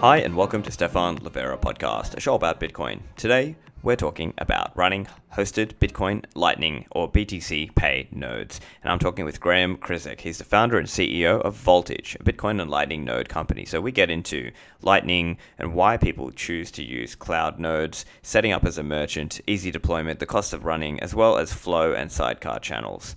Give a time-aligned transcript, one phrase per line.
[0.00, 3.00] Hi, and welcome to Stephan Livera podcast, a show about Bitcoin.
[3.16, 8.60] Today, we're talking about running hosted Bitcoin Lightning or BTC Pay nodes.
[8.84, 10.20] And I'm talking with Graham Krizek.
[10.20, 13.64] He's the founder and CEO of Voltage, a Bitcoin and Lightning node company.
[13.64, 18.64] So we get into Lightning and why people choose to use cloud nodes, setting up
[18.64, 22.60] as a merchant, easy deployment, the cost of running, as well as flow and sidecar
[22.60, 23.16] channels.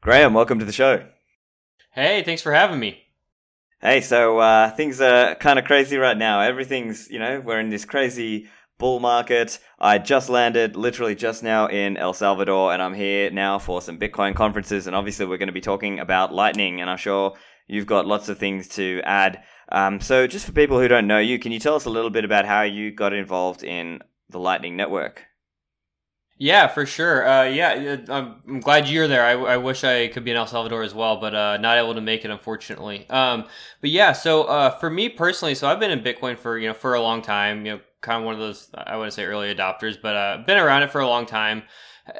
[0.00, 1.06] Graham, welcome to the show.
[1.92, 3.05] Hey, thanks for having me.
[3.82, 6.40] Hey, so uh, things are kind of crazy right now.
[6.40, 8.48] Everything's, you know, we're in this crazy
[8.78, 9.58] bull market.
[9.78, 13.98] I just landed literally just now in El Salvador, and I'm here now for some
[13.98, 14.86] Bitcoin conferences.
[14.86, 17.34] And obviously, we're going to be talking about Lightning, and I'm sure
[17.66, 19.42] you've got lots of things to add.
[19.70, 22.10] Um, so, just for people who don't know you, can you tell us a little
[22.10, 24.00] bit about how you got involved in
[24.30, 25.26] the Lightning Network?
[26.38, 27.26] Yeah, for sure.
[27.26, 29.24] Uh, yeah, I'm, glad you're there.
[29.24, 31.94] I, I, wish I could be in El Salvador as well, but uh, not able
[31.94, 33.08] to make it, unfortunately.
[33.08, 33.46] Um,
[33.80, 36.74] but yeah, so uh, for me personally, so I've been in Bitcoin for you know
[36.74, 37.64] for a long time.
[37.64, 40.58] You know, kind of one of those I wouldn't say early adopters, but uh, been
[40.58, 41.62] around it for a long time.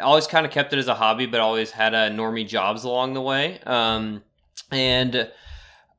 [0.01, 2.85] always kind of kept it as a hobby, but always had a uh, normie jobs
[2.85, 3.61] along the way.
[3.67, 4.23] Um,
[4.71, 5.31] and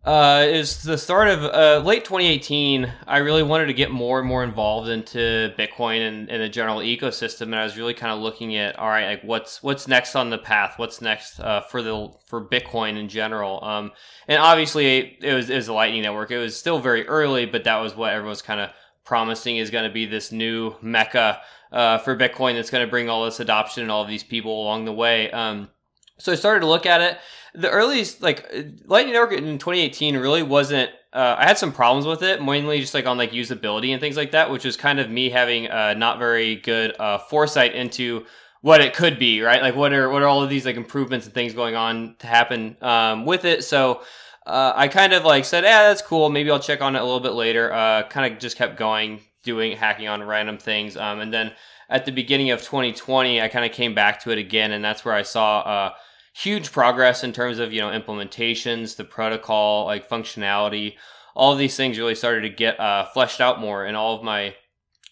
[0.07, 2.90] uh, is the start of uh, late 2018.
[3.06, 6.79] I really wanted to get more and more involved into Bitcoin and, and the general
[6.79, 10.16] ecosystem, and I was really kind of looking at all right, like what's what's next
[10.16, 13.62] on the path, what's next uh, for the for Bitcoin in general.
[13.62, 13.91] Um,
[14.29, 16.31] and obviously it was it was the Lightning Network.
[16.31, 18.69] It was still very early, but that was what everyone was kind of
[19.03, 21.41] promising is going to be this new mecca
[21.73, 24.63] uh, for Bitcoin that's going to bring all this adoption and all of these people
[24.63, 25.29] along the way.
[25.31, 25.69] Um,
[26.17, 27.17] so I started to look at it.
[27.59, 28.50] The earliest, like
[28.85, 30.91] Lightning Network in 2018, really wasn't.
[31.12, 34.16] Uh, I had some problems with it, mainly just like on like usability and things
[34.16, 38.26] like that, which was kind of me having uh, not very good uh, foresight into
[38.61, 39.61] what it could be, right?
[39.61, 42.28] Like what are what are all of these like improvements and things going on to
[42.28, 43.64] happen um, with it?
[43.64, 44.02] So
[44.46, 46.29] uh, I kind of like said, yeah, that's cool.
[46.29, 47.73] Maybe I'll check on it a little bit later.
[47.73, 51.53] Uh, kind of just kept going, doing hacking on random things, um, and then
[51.90, 55.05] at the beginning of 2020, I kind of came back to it again, and that's
[55.05, 55.93] where I saw uh,
[56.37, 60.95] huge progress in terms of you know implementations, the protocol, like functionality.
[61.35, 64.23] All of these things really started to get uh, fleshed out more, and all of
[64.23, 64.55] my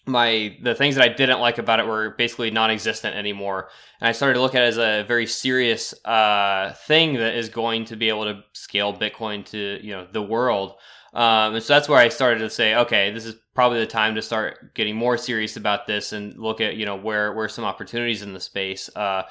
[0.06, 3.68] my the things that I didn't like about it were basically non-existent anymore.
[4.00, 7.48] And I started to look at it as a very serious uh, thing that is
[7.48, 10.74] going to be able to scale Bitcoin to you know the world.
[11.12, 14.16] Um, and so that's where I started to say, okay, this is probably the time
[14.16, 17.64] to start getting more serious about this and look at you know where where some
[17.64, 18.88] opportunities in the space.
[18.94, 19.22] Uh,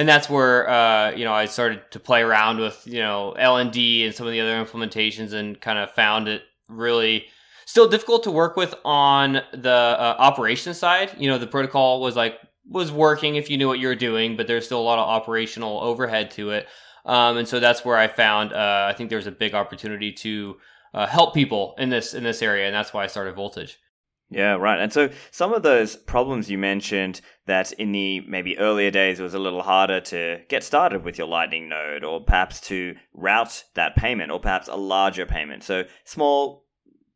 [0.00, 4.06] and that's where uh, you know I started to play around with you know LND
[4.06, 7.26] and some of the other implementations, and kind of found it really
[7.66, 11.14] still difficult to work with on the uh, operation side.
[11.18, 14.38] You know, the protocol was like was working if you knew what you were doing,
[14.38, 16.66] but there's still a lot of operational overhead to it.
[17.04, 20.56] Um, and so that's where I found uh, I think there's a big opportunity to
[20.94, 23.78] uh, help people in this in this area, and that's why I started Voltage.
[24.30, 24.78] Yeah, right.
[24.78, 29.24] And so some of those problems you mentioned that in the maybe earlier days it
[29.24, 33.64] was a little harder to get started with your Lightning node, or perhaps to route
[33.74, 35.64] that payment, or perhaps a larger payment.
[35.64, 36.64] So small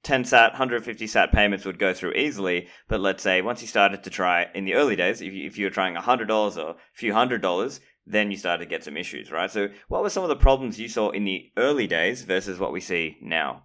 [0.03, 2.69] 10 sat, 150 sat payments would go through easily.
[2.89, 5.57] But let's say once you started to try in the early days, if you, if
[5.57, 8.97] you were trying $100 or a few hundred dollars, then you started to get some
[8.97, 9.51] issues, right?
[9.51, 12.73] So what were some of the problems you saw in the early days versus what
[12.73, 13.65] we see now?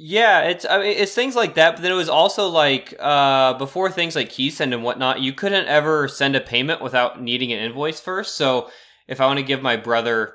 [0.00, 3.54] Yeah, it's I mean, it's things like that, but then it was also like uh,
[3.54, 7.58] before things like KeySend and whatnot, you couldn't ever send a payment without needing an
[7.58, 8.36] invoice first.
[8.36, 8.70] So
[9.08, 10.34] if I want to give my brother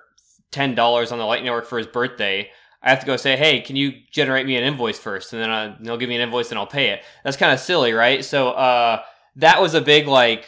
[0.52, 2.52] ten dollars on the Lightning Network for his birthday,
[2.82, 5.32] I have to go say, hey, can you generate me an invoice first?
[5.32, 7.02] And then uh, they'll give me an invoice and I'll pay it.
[7.24, 8.26] That's kind of silly, right?
[8.26, 9.02] So uh,
[9.38, 10.46] that was a big like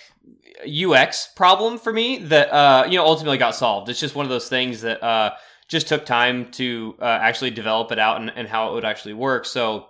[0.67, 3.87] UX problem for me that uh, you know ultimately got solved.
[3.87, 5.31] It's just one of those things that uh,
[5.67, 9.13] just took time to uh, actually develop it out and, and how it would actually
[9.13, 9.45] work.
[9.45, 9.87] So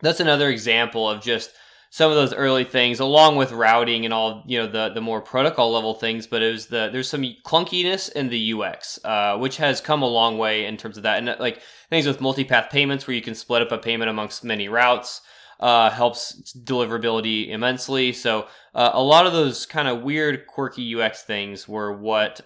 [0.00, 1.50] that's another example of just
[1.90, 5.20] some of those early things along with routing and all you know the the more
[5.20, 6.26] protocol level things.
[6.26, 10.08] But it was the there's some clunkiness in the ux uh, which has come a
[10.08, 11.18] long way in terms of that.
[11.18, 14.68] And like things with multipath payments where you can split up a payment amongst many
[14.68, 15.22] routes
[15.58, 18.12] uh, helps deliverability immensely.
[18.12, 22.42] So uh, a lot of those kind of weird quirky ux things were what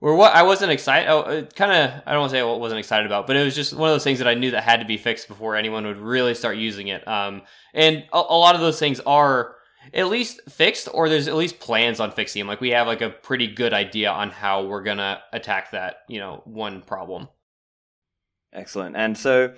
[0.00, 1.08] were what I wasn't excited.
[1.08, 2.02] Oh, kind of.
[2.06, 3.94] I don't want to say I wasn't excited about, but it was just one of
[3.94, 6.56] those things that I knew that had to be fixed before anyone would really start
[6.56, 7.06] using it.
[7.08, 7.42] Um,
[7.72, 9.56] and a, a lot of those things are
[9.92, 12.48] at least fixed, or there's at least plans on fixing them.
[12.48, 15.96] Like we have like a pretty good idea on how we're gonna attack that.
[16.08, 17.28] You know, one problem.
[18.52, 18.96] Excellent.
[18.96, 19.54] And so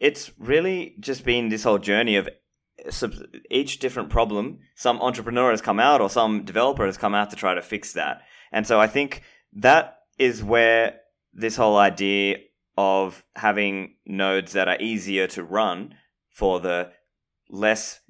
[0.00, 2.28] it's really just been this whole journey of
[3.50, 4.60] each different problem.
[4.76, 7.92] Some entrepreneur has come out, or some developer has come out to try to fix
[7.94, 8.22] that.
[8.52, 9.22] And so I think
[9.58, 11.00] that is where
[11.32, 12.38] this whole idea
[12.76, 15.94] of having nodes that are easier to run
[16.30, 16.90] for the
[17.50, 18.00] less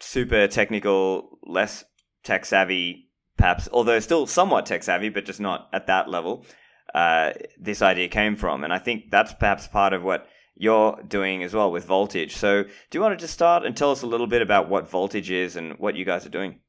[0.00, 1.84] super technical, less
[2.24, 6.44] tech savvy, perhaps, although still somewhat tech savvy, but just not at that level,
[6.94, 8.64] uh, this idea came from.
[8.64, 10.26] And I think that's perhaps part of what
[10.56, 12.36] you're doing as well with Voltage.
[12.36, 14.90] So, do you want to just start and tell us a little bit about what
[14.90, 16.60] Voltage is and what you guys are doing?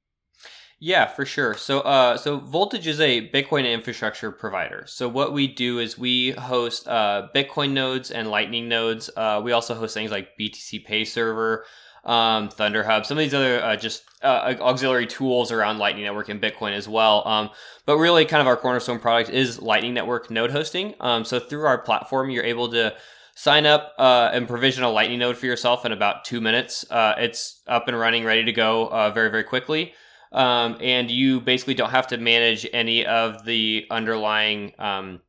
[0.84, 1.54] Yeah, for sure.
[1.54, 4.86] So, uh, so Voltage is a Bitcoin infrastructure provider.
[4.88, 9.08] So, what we do is we host uh, Bitcoin nodes and Lightning nodes.
[9.16, 11.66] Uh, we also host things like BTC Pay Server,
[12.04, 16.30] um, Thunder Hub, some of these other uh, just uh, auxiliary tools around Lightning Network
[16.30, 17.28] and Bitcoin as well.
[17.28, 17.52] Um,
[17.86, 20.96] but really, kind of our cornerstone product is Lightning Network node hosting.
[21.00, 22.96] Um, so, through our platform, you're able to
[23.36, 26.90] sign up uh, and provision a Lightning node for yourself in about two minutes.
[26.90, 29.94] Uh, it's up and running, ready to go uh, very, very quickly
[30.32, 35.22] um, and you basically don't have to manage any of the underlying um,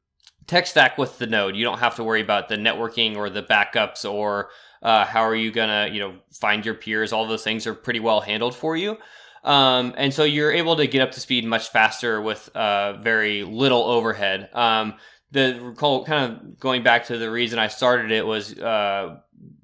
[0.46, 1.56] tech stack with the node.
[1.56, 4.50] You don't have to worry about the networking or the backups or
[4.82, 7.12] uh, how are you gonna you know find your peers.
[7.12, 8.96] All those things are pretty well handled for you.
[9.44, 13.42] Um, and so you're able to get up to speed much faster with uh, very
[13.42, 14.48] little overhead.
[14.52, 14.94] Um,
[15.32, 19.16] the kind of going back to the reason I started it was uh,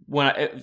[0.07, 0.61] when I,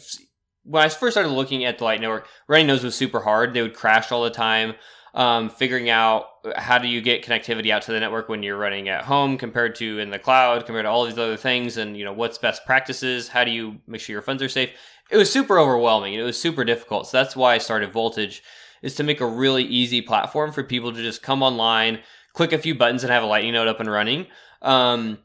[0.66, 3.54] when I first started looking at the Light Network, running those was super hard.
[3.54, 4.76] They would crash all the time.
[5.14, 6.26] Um, figuring out
[6.58, 9.76] how do you get connectivity out to the network when you're running at home compared
[9.76, 12.66] to in the cloud, compared to all these other things, and you know what's best
[12.66, 13.30] practices.
[13.30, 14.72] How do you make sure your funds are safe?
[15.10, 16.16] It was super overwhelming.
[16.16, 17.08] It was super difficult.
[17.08, 18.44] So that's why I started Voltage,
[18.82, 22.00] is to make a really easy platform for people to just come online,
[22.34, 24.28] click a few buttons, and have a Lightning node up and running.
[24.62, 25.20] Um,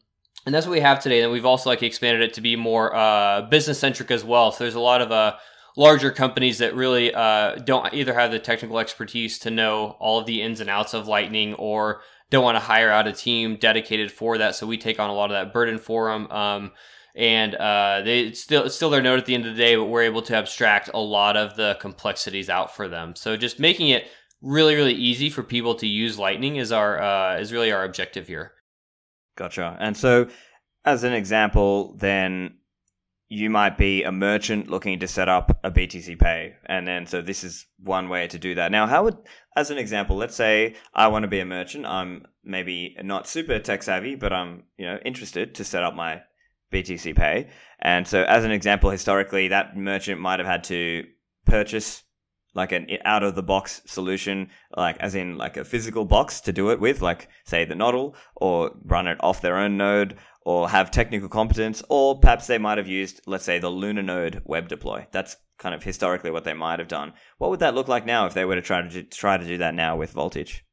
[0.46, 1.22] and that's what we have today.
[1.22, 4.52] And we've also like expanded it to be more uh, business centric as well.
[4.52, 5.36] So there's a lot of uh,
[5.76, 10.26] larger companies that really uh, don't either have the technical expertise to know all of
[10.26, 14.10] the ins and outs of Lightning or don't want to hire out a team dedicated
[14.10, 14.54] for that.
[14.54, 16.30] So we take on a lot of that burden for them.
[16.30, 16.72] Um,
[17.14, 19.86] and uh, they it's still still their note at the end of the day, but
[19.86, 23.16] we're able to abstract a lot of the complexities out for them.
[23.16, 24.06] So just making it
[24.40, 28.28] really really easy for people to use Lightning is our uh, is really our objective
[28.28, 28.52] here.
[29.40, 29.74] Gotcha.
[29.80, 30.26] And so,
[30.84, 32.56] as an example, then
[33.30, 37.22] you might be a merchant looking to set up a BTC Pay, and then so
[37.22, 38.70] this is one way to do that.
[38.70, 39.16] Now, how would,
[39.56, 41.86] as an example, let's say I want to be a merchant.
[41.86, 46.20] I'm maybe not super tech savvy, but I'm you know interested to set up my
[46.70, 47.48] BTC Pay.
[47.80, 51.04] And so, as an example, historically, that merchant might have had to
[51.46, 52.02] purchase
[52.54, 56.52] like an out of the box solution, like as in like a physical box to
[56.52, 60.68] do it with, like say the Nodl, or run it off their own node, or
[60.68, 65.06] have technical competence, or perhaps they might have used, let's say, the LunaNode web deploy.
[65.12, 67.12] That's kind of historically what they might have done.
[67.38, 69.46] What would that look like now if they were to try to do, try to
[69.46, 70.64] do that now with Voltage?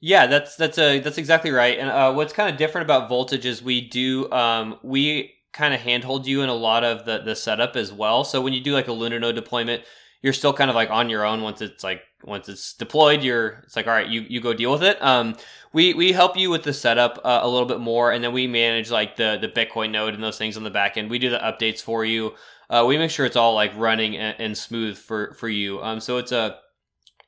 [0.00, 1.78] Yeah, that's that's a that's exactly right.
[1.78, 5.80] And uh, what's kind of different about Voltage is we do um, we kind of
[5.80, 8.24] handhold you in a lot of the the setup as well.
[8.24, 9.84] So when you do like a LunaNode deployment,
[10.22, 13.60] you're still kind of like on your own once it's like once it's deployed you're
[13.64, 15.00] it's like all right you you go deal with it.
[15.02, 15.36] Um
[15.72, 18.46] we we help you with the setup uh, a little bit more and then we
[18.46, 21.10] manage like the the bitcoin node and those things on the back end.
[21.10, 22.34] We do the updates for you.
[22.68, 25.80] Uh, we make sure it's all like running and, and smooth for for you.
[25.82, 26.58] Um so it's a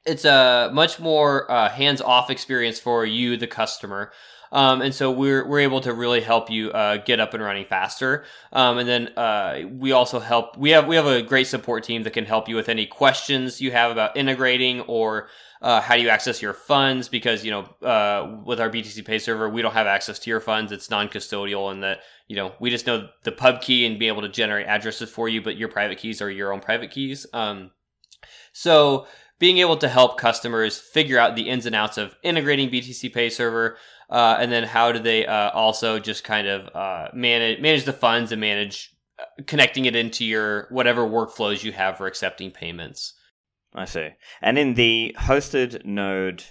[0.07, 4.11] it's a much more uh, hands off experience for you the customer
[4.53, 7.65] um, and so we're we're able to really help you uh, get up and running
[7.65, 8.25] faster.
[8.53, 10.57] Um, and then uh, we also help.
[10.57, 13.61] We have we have a great support team that can help you with any questions
[13.61, 15.29] you have about integrating or
[15.61, 17.09] uh, how do you access your funds?
[17.09, 20.41] Because you know, uh, with our BTC Pay server, we don't have access to your
[20.41, 20.73] funds.
[20.73, 24.23] It's non-custodial, and that you know we just know the pub key and be able
[24.23, 27.27] to generate addresses for you, but your private keys are your own private keys.
[27.33, 27.73] Um,
[28.53, 29.07] so
[29.39, 33.31] being able to help customers figure out the ins and outs of integrating BTC Pay
[33.31, 33.77] server,
[34.11, 37.93] uh, and then how do they uh, also just kind of uh, manage manage the
[37.93, 43.15] funds and manage uh, connecting it into your whatever workflows you have for accepting payments.
[43.75, 44.09] I see.
[44.41, 46.45] And in the hosted node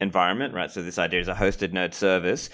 [0.00, 0.70] environment, right?
[0.70, 2.50] So this idea is a hosted node service.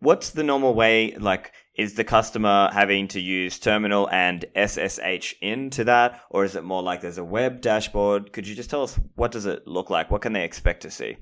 [0.00, 1.14] What's the normal way?
[1.16, 6.64] Like, is the customer having to use terminal and SSH into that, or is it
[6.64, 8.32] more like there's a web dashboard?
[8.32, 10.10] Could you just tell us what does it look like?
[10.10, 11.18] What can they expect to see?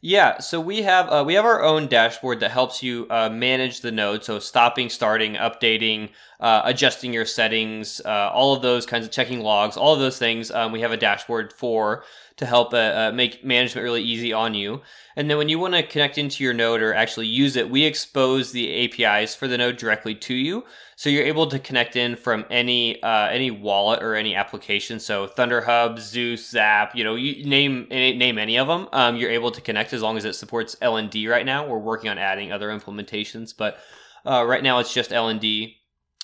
[0.00, 3.80] Yeah, so we have uh, we have our own dashboard that helps you uh, manage
[3.80, 4.22] the node.
[4.22, 9.40] So stopping, starting, updating, uh, adjusting your settings, uh, all of those kinds of checking
[9.40, 10.52] logs, all of those things.
[10.52, 12.04] Um, we have a dashboard for
[12.38, 14.80] to help uh, uh, make management really easy on you.
[15.16, 17.84] And then when you want to connect into your node or actually use it, we
[17.84, 20.64] expose the APIs for the node directly to you.
[20.94, 25.00] So you're able to connect in from any uh, any wallet or any application.
[25.00, 28.88] So ThunderHub, Zeus, Zap, you know, you name name any of them.
[28.92, 31.28] Um, you're able to connect as long as it supports LND.
[31.28, 33.78] Right now, we're working on adding other implementations, but
[34.24, 35.74] uh, right now it's just LND.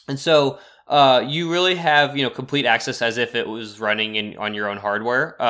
[0.07, 4.17] And so uh, you really have you know complete access as if it was running
[4.17, 5.41] in on your own hardware.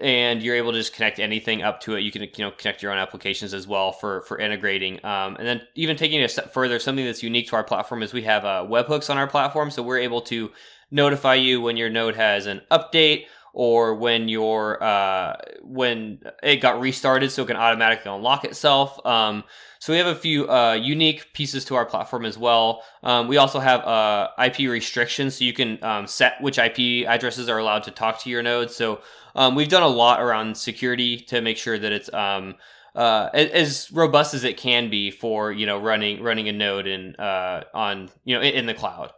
[0.00, 2.00] And you're able to just connect anything up to it.
[2.00, 5.04] You can you know connect your own applications as well for for integrating.
[5.04, 8.02] Um, and then even taking it a step further, something that's unique to our platform
[8.02, 10.50] is we have uh, webhooks on our platform, so we're able to
[10.90, 16.80] notify you when your node has an update or when your uh, when it got
[16.80, 19.04] restarted, so it can automatically unlock itself.
[19.06, 19.44] Um,
[19.80, 22.82] so we have a few uh, unique pieces to our platform as well.
[23.02, 27.48] Um, we also have uh, IP restrictions, so you can um, set which IP addresses
[27.48, 28.70] are allowed to talk to your node.
[28.70, 29.00] So
[29.38, 32.56] um, we've done a lot around security to make sure that it's um,
[32.96, 37.14] uh, as robust as it can be for you know running running a node in
[37.16, 39.12] uh, on you know in, in the cloud.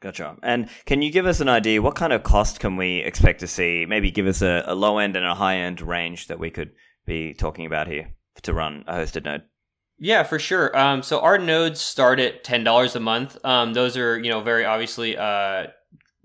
[0.00, 0.36] Gotcha.
[0.42, 1.80] And can you give us an idea?
[1.80, 3.86] What kind of cost can we expect to see?
[3.86, 6.72] Maybe give us a, a low end and a high end range that we could
[7.06, 9.42] be talking about here to run a hosted node.
[9.98, 10.76] Yeah, for sure.
[10.76, 13.38] Um, so our nodes start at ten dollars a month.
[13.44, 15.68] Um, those are you know very obviously uh,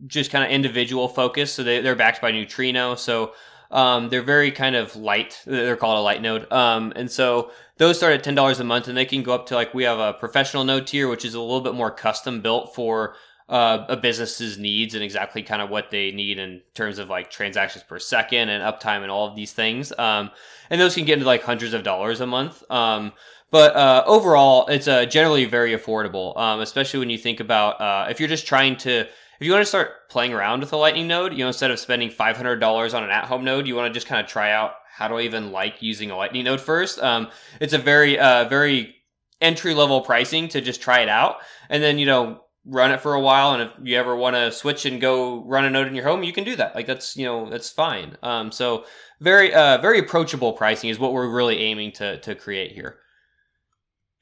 [0.07, 1.53] just kind of individual focus.
[1.53, 2.95] So they, they're backed by Neutrino.
[2.95, 3.33] So
[3.71, 5.41] um, they're very kind of light.
[5.45, 6.51] They're called a light node.
[6.51, 9.45] Um, and so those start at ten dollars a month, and they can go up
[9.47, 12.41] to like we have a professional node tier, which is a little bit more custom
[12.41, 13.15] built for
[13.49, 17.29] uh, a business's needs and exactly kind of what they need in terms of like
[17.29, 19.91] transactions per second and uptime and all of these things.
[19.97, 20.31] Um,
[20.69, 22.63] and those can get into like hundreds of dollars a month.
[22.69, 23.11] Um,
[23.51, 28.07] but uh, overall, it's uh, generally very affordable, um, especially when you think about uh,
[28.09, 29.07] if you're just trying to
[29.41, 31.79] if you want to start playing around with a Lightning node, you know, instead of
[31.79, 34.73] spending $500 on an at home node, you want to just kind of try out
[34.93, 36.99] how do I even like using a Lightning node first.
[36.99, 37.27] Um,
[37.59, 38.93] it's a very, uh, very
[39.41, 41.37] entry level pricing to just try it out.
[41.71, 43.55] And then, you know, run it for a while.
[43.55, 46.21] And if you ever want to switch and go run a node in your home,
[46.21, 46.75] you can do that.
[46.75, 48.17] Like that's, you know, that's fine.
[48.21, 48.85] Um, so
[49.21, 52.99] very, uh, very approachable pricing is what we're really aiming to, to create here.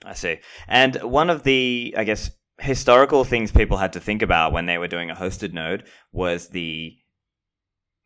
[0.06, 0.40] I see.
[0.70, 4.78] And one of the, I guess, historical things people had to think about when they
[4.78, 6.96] were doing a hosted node was the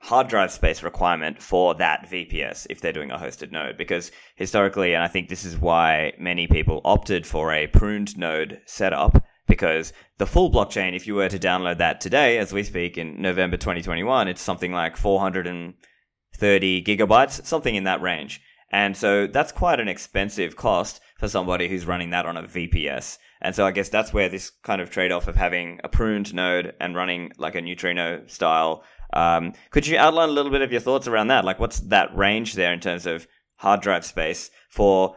[0.04, 3.78] hard drive space requirement for that VPS if they're doing a hosted node.
[3.78, 8.62] Because historically, and I think this is why many people opted for a pruned node
[8.66, 12.98] setup, because the full blockchain, if you were to download that today, as we speak
[12.98, 18.42] in November 2021, it's something like 430 gigabytes, something in that range.
[18.72, 23.20] And so that's quite an expensive cost for somebody who's running that on a VPS.
[23.44, 26.34] And so I guess that's where this kind of trade off of having a pruned
[26.34, 28.84] node and running like a neutrino style.
[29.12, 31.46] Um, could you outline a little bit of your thoughts around that?
[31.46, 35.16] Like, what's that range there in terms of hard drive space for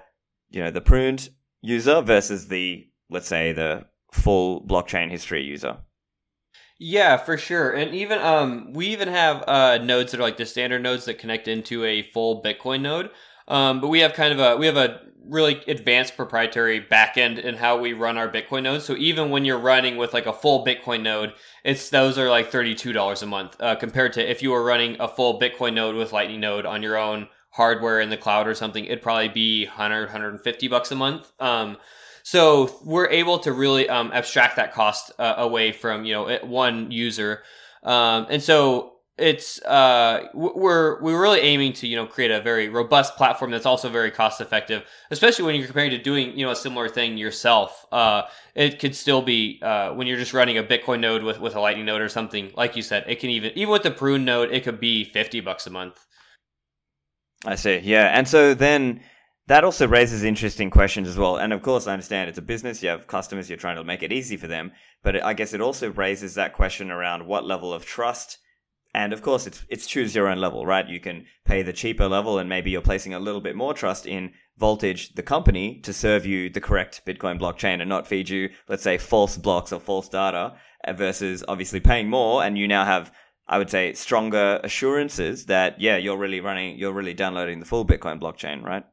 [0.51, 1.31] you know the pruned
[1.63, 5.79] user versus the let's say the full blockchain history user?
[6.79, 7.71] Yeah, for sure.
[7.71, 11.19] And even um we even have uh nodes that are like the standard nodes that
[11.19, 13.11] connect into a full Bitcoin node.
[13.49, 17.57] Um but we have kind of a we have a really advanced proprietary backend in
[17.57, 18.85] how we run our Bitcoin nodes.
[18.85, 21.33] So even when you're running with like a full Bitcoin node,
[21.65, 25.09] it's those are like $32 a month uh, compared to if you were running a
[25.09, 28.85] full Bitcoin node with Lightning node on your own hardware in the cloud or something,
[28.85, 31.33] it'd probably be 100, 150 bucks a month.
[31.41, 31.77] Um,
[32.23, 36.91] so we're able to really um, abstract that cost uh, away from you know one
[36.91, 37.43] user,
[37.85, 42.69] um, and so it's uh, we're we're really aiming to you know create a very
[42.69, 46.53] robust platform that's also very cost effective, especially when you're comparing to doing you know
[46.53, 47.87] a similar thing yourself.
[47.91, 48.23] Uh,
[48.55, 51.61] it could still be uh, when you're just running a Bitcoin node with with a
[51.61, 53.05] Lightning node or something like you said.
[53.09, 56.05] It can even even with the Prune node, it could be fifty bucks a month.
[57.47, 57.79] I see.
[57.79, 59.01] Yeah, and so then
[59.47, 61.39] that also raises interesting questions as well.
[61.39, 62.83] And of course, I understand it's a business.
[62.83, 63.49] You have customers.
[63.49, 64.73] You're trying to make it easy for them.
[65.03, 68.39] But I guess it also raises that question around what level of trust.
[68.97, 70.89] And of course, it's it's choose your own level, right?
[70.89, 74.07] You can pay the cheaper level, and maybe you're placing a little bit more trust
[74.07, 78.49] in Voltage, the company, to serve you the correct Bitcoin blockchain and not feed you,
[78.69, 82.87] let's say, false blocks or false data, uh, versus obviously paying more, and you now
[82.87, 83.13] have
[83.47, 87.85] I would say stronger assurances that yeah, you're really running, you're really downloading the full
[87.85, 88.85] Bitcoin blockchain, right?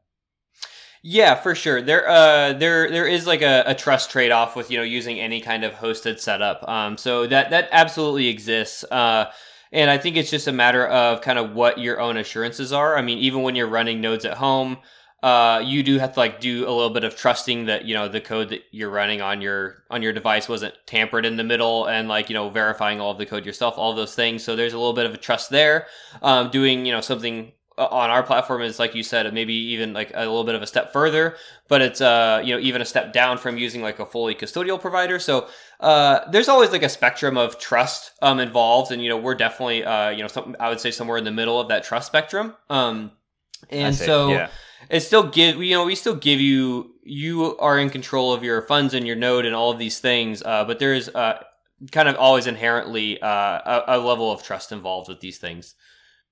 [1.02, 1.82] Yeah, for sure.
[1.82, 5.22] There, uh, there, there is like a, a trust trade off with you know using
[5.22, 6.68] any kind of hosted setup.
[6.68, 8.84] Um, so that that absolutely exists.
[8.92, 9.32] Uh,
[9.74, 12.96] and I think it's just a matter of kind of what your own assurances are.
[12.96, 14.78] I mean, even when you're running nodes at home,
[15.24, 18.08] uh, you do have to like do a little bit of trusting that you know
[18.08, 21.88] the code that you're running on your on your device wasn't tampered in the middle,
[21.88, 24.44] and like you know verifying all of the code yourself, all those things.
[24.44, 25.88] So there's a little bit of a trust there.
[26.22, 29.94] Um, doing you know something uh, on our platform is like you said maybe even
[29.94, 31.36] like a little bit of a step further
[31.68, 34.80] but it's uh you know even a step down from using like a fully custodial
[34.80, 35.48] provider so
[35.84, 39.84] uh there's always like a spectrum of trust um involved and you know we're definitely
[39.84, 42.56] uh you know something i would say somewhere in the middle of that trust spectrum
[42.70, 43.12] um
[43.70, 44.50] and so yeah.
[44.90, 48.62] it still give you know we still give you you are in control of your
[48.62, 51.44] funds and your node and all of these things uh but there is uh
[51.92, 55.76] kind of always inherently uh a, a level of trust involved with these things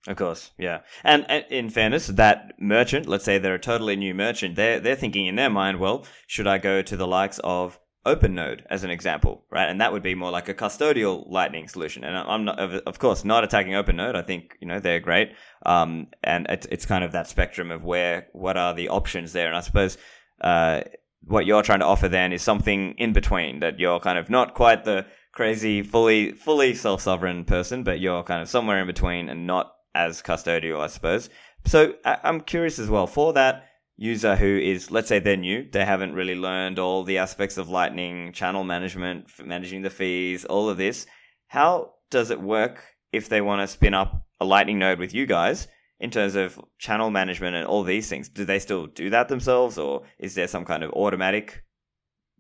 [0.07, 0.79] of course, yeah.
[1.03, 4.95] And, and, in fairness, that merchant, let's say they're a totally new merchant, they're they're
[4.95, 8.89] thinking in their mind, well, should I go to the likes of OpenNode as an
[8.89, 9.69] example, right?
[9.69, 12.03] And that would be more like a custodial Lightning solution.
[12.03, 14.15] And I'm not, of course, not attacking OpenNode.
[14.15, 15.33] I think you know they're great.
[15.65, 19.47] Um, and it's it's kind of that spectrum of where what are the options there.
[19.47, 19.97] And I suppose
[20.41, 20.81] uh,
[21.23, 24.55] what you're trying to offer then is something in between that you're kind of not
[24.55, 29.29] quite the crazy fully fully self sovereign person, but you're kind of somewhere in between
[29.29, 31.29] and not as custodial, I suppose.
[31.65, 33.65] So I'm curious as well for that
[34.01, 37.69] user who is, let's say they're new, they haven't really learned all the aspects of
[37.69, 41.05] Lightning, channel management, managing the fees, all of this.
[41.47, 42.83] How does it work
[43.13, 45.67] if they want to spin up a Lightning node with you guys
[45.99, 48.27] in terms of channel management and all these things?
[48.27, 51.63] Do they still do that themselves or is there some kind of automatic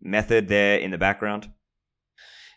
[0.01, 1.47] method there in the background?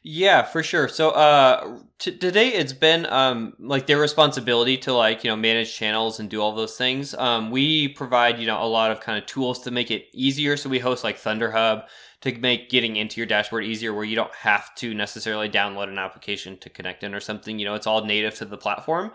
[0.06, 0.88] Yeah, for sure.
[0.88, 5.74] So uh t- today it's been um like their responsibility to like, you know, manage
[5.74, 7.14] channels and do all those things.
[7.14, 10.58] Um we provide, you know, a lot of kind of tools to make it easier.
[10.58, 11.86] So we host like Thunderhub
[12.20, 15.98] to make getting into your dashboard easier where you don't have to necessarily download an
[15.98, 17.58] application to connect in or something.
[17.58, 19.10] You know, it's all native to the platform.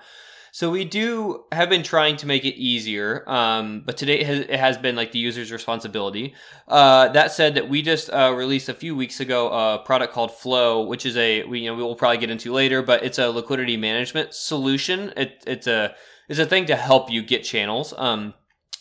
[0.51, 4.39] So we do have been trying to make it easier, um, but today it has,
[4.39, 6.33] it has, been like the user's responsibility.
[6.67, 10.31] Uh, that said, that we just uh, released a few weeks ago a product called
[10.31, 13.19] Flow, which is a we you know we will probably get into later, but it's
[13.19, 15.13] a liquidity management solution.
[15.15, 15.95] It, it's a
[16.27, 17.93] it's a thing to help you get channels.
[17.97, 18.33] Um,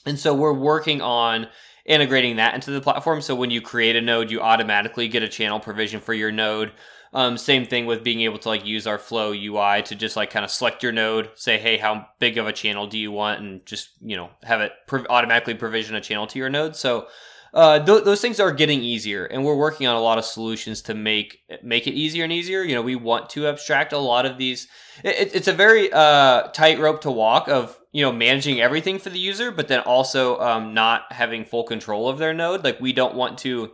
[0.06, 1.48] and so we're working on
[1.84, 3.20] integrating that into the platform.
[3.20, 6.72] So when you create a node, you automatically get a channel provision for your node.
[7.12, 10.30] Um, same thing with being able to like use our flow UI to just like
[10.30, 13.40] kind of select your node, say, hey, how big of a channel do you want,
[13.40, 16.76] and just you know have it pro- automatically provision a channel to your node.
[16.76, 17.08] So
[17.54, 20.82] uh, th- those things are getting easier, and we're working on a lot of solutions
[20.82, 22.62] to make make it easier and easier.
[22.62, 24.68] You know, we want to abstract a lot of these.
[25.02, 29.18] It, it's a very uh, tightrope to walk of you know managing everything for the
[29.18, 32.64] user, but then also um, not having full control of their node.
[32.64, 33.72] Like we don't want to.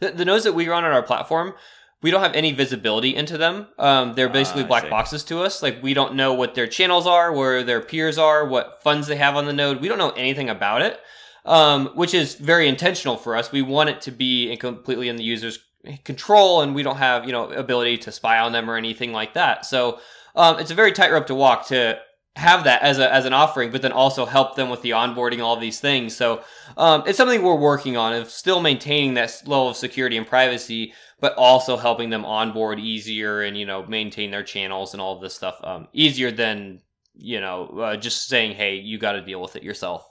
[0.00, 1.54] The, the nodes that we run on our platform,
[2.02, 3.66] we don't have any visibility into them.
[3.78, 5.62] Um, they're basically uh, black boxes to us.
[5.62, 9.16] Like we don't know what their channels are, where their peers are, what funds they
[9.16, 9.80] have on the node.
[9.80, 11.00] We don't know anything about it.
[11.44, 13.50] um, which is very intentional for us.
[13.50, 15.58] We want it to be completely in the user's
[16.04, 19.34] control, and we don't have you know ability to spy on them or anything like
[19.34, 19.64] that.
[19.64, 19.98] So
[20.36, 21.98] um, it's a very tightrope to walk to
[22.38, 25.42] have that as a as an offering, but then also help them with the onboarding,
[25.42, 26.14] all these things.
[26.14, 26.42] So
[26.76, 30.92] um, it's something we're working on of still maintaining that level of security and privacy,
[31.20, 35.20] but also helping them onboard easier and you know maintain their channels and all of
[35.20, 36.80] this stuff um, easier than
[37.14, 40.08] you know uh, just saying, hey, you got to deal with it yourself.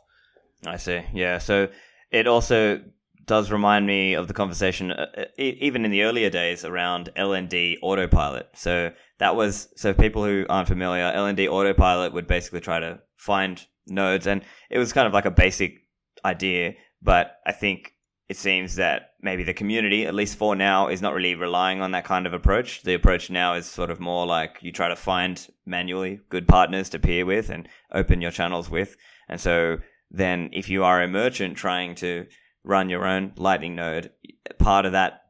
[0.66, 1.04] I see.
[1.14, 1.38] Yeah.
[1.38, 1.70] So
[2.12, 2.82] it also
[3.26, 5.06] does remind me of the conversation, uh
[5.38, 8.50] even in the earlier days, around LND autopilot.
[8.54, 13.66] So that was so people who aren't familiar, LND autopilot would basically try to find
[13.88, 15.86] nodes, and it was kind of like a basic
[16.24, 16.74] idea.
[17.02, 17.94] But I think
[18.30, 21.92] it seems that maybe the community, at least for now, is not really relying on
[21.92, 22.84] that kind of approach.
[22.84, 26.90] The approach now is sort of more like you try to find manually good partners
[26.90, 28.98] to peer with and open your channels with.
[29.30, 29.78] And so
[30.12, 32.28] then if you are a merchant trying to
[32.64, 34.12] run your own Lightning node,
[34.60, 35.22] part of that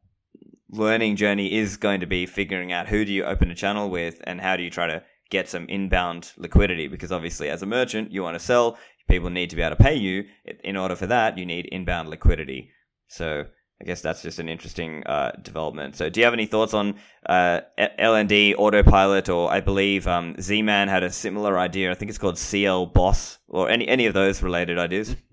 [0.69, 4.21] learning journey is going to be figuring out who do you open a channel with
[4.25, 6.88] and how do you try to get some inbound liquidity.
[6.88, 8.77] Because obviously as a merchant you want to sell
[9.10, 10.25] people need to be able to pay you.
[10.63, 12.71] In order for that you need inbound liquidity.
[13.08, 13.45] So
[13.80, 15.95] i guess that's just an interesting uh, development.
[15.95, 16.95] So do you have any thoughts on
[17.27, 19.30] uh, lnd autopilot?
[19.30, 21.91] Or i believe um, z-man had a similar idea.
[21.91, 25.15] I think it's called CLBOSS or any, any of those related ideas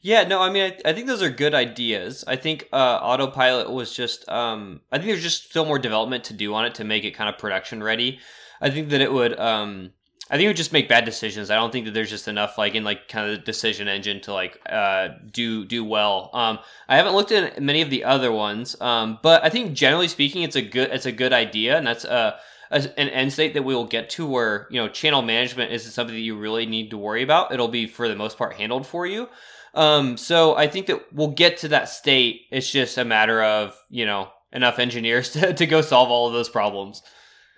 [0.00, 2.24] Yeah, no, I mean, I, I, think those are good ideas.
[2.26, 6.34] I think uh, autopilot was just, um, I think there's just still more development to
[6.34, 8.20] do on it to make it kind of production ready.
[8.60, 9.90] I think that it would, um,
[10.30, 11.50] I think it would just make bad decisions.
[11.50, 14.20] I don't think that there's just enough like in like kind of the decision engine
[14.22, 16.30] to like uh, do do well.
[16.34, 20.08] Um, I haven't looked at many of the other ones, um, but I think generally
[20.08, 22.36] speaking, it's a good it's a good idea, and that's uh,
[22.70, 25.92] a, an end state that we will get to where you know channel management isn't
[25.92, 27.50] something that you really need to worry about.
[27.50, 29.30] It'll be for the most part handled for you.
[29.74, 32.42] Um, so I think that we'll get to that state.
[32.50, 36.32] It's just a matter of, you know, enough engineers to, to go solve all of
[36.32, 37.02] those problems.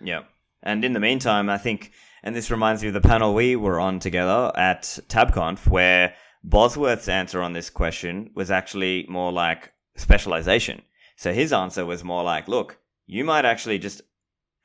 [0.01, 0.23] Yeah.
[0.63, 1.93] And in the meantime, I think,
[2.23, 7.09] and this reminds me of the panel we were on together at TabConf, where Bosworth's
[7.09, 10.83] answer on this question was actually more like specialization.
[11.17, 14.03] So his answer was more like, look, you might actually just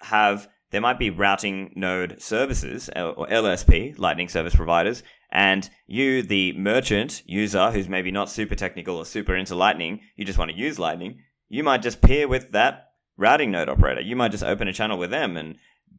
[0.02, 6.54] have, there might be routing node services or LSP, Lightning Service Providers, and you, the
[6.54, 10.58] merchant user who's maybe not super technical or super into Lightning, you just want to
[10.58, 14.02] use Lightning, you might just peer with that routing node operator.
[14.02, 15.56] You might just open a channel with them and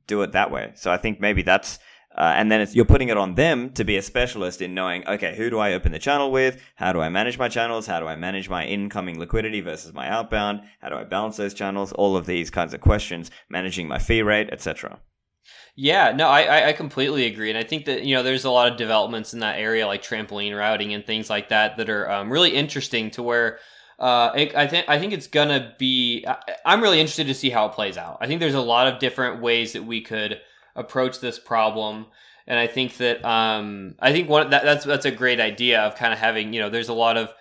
[0.07, 0.73] do it that way.
[0.75, 1.79] So I think maybe that's
[2.17, 5.37] uh, and then you're putting it on them to be a specialist in knowing, okay,
[5.37, 6.63] who do I open the channel with?
[6.77, 7.87] How do I manage my channels?
[7.87, 10.63] How do I manage my incoming liquidity versus my outbound?
[10.81, 11.93] How do I balance those channels?
[11.93, 14.99] All of these kinds of questions, managing my fee rate, etc.
[15.79, 18.73] Yeah, no, I, I completely agree, and I think that you know there's a lot
[18.73, 22.33] of developments in that area, like trampoline routing and things like that, that are um,
[22.33, 23.11] really interesting.
[23.11, 23.59] To where
[23.99, 26.25] uh, I think I think it's gonna be.
[26.27, 28.17] I, I'm really interested to see how it plays out.
[28.23, 30.41] I think there's a lot of different ways that we could
[30.75, 32.07] approach this problem,
[32.47, 35.95] and I think that um, I think one that, that's that's a great idea of
[35.97, 37.35] kind of having you know there's a lot of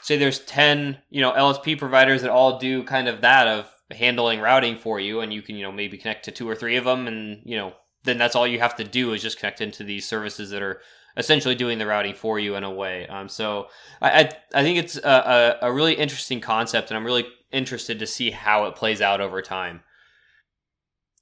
[0.00, 4.40] say there's ten you know LSP providers that all do kind of that of handling
[4.40, 6.84] routing for you and you can you know maybe connect to two or three of
[6.84, 7.72] them and you know
[8.04, 10.80] then that's all you have to do is just connect into these services that are
[11.16, 13.06] essentially doing the routing for you in a way.
[13.08, 13.66] Um, so
[14.00, 17.98] I, I, I think it's a, a, a really interesting concept and i'm really interested
[17.98, 19.82] to see how it plays out over time.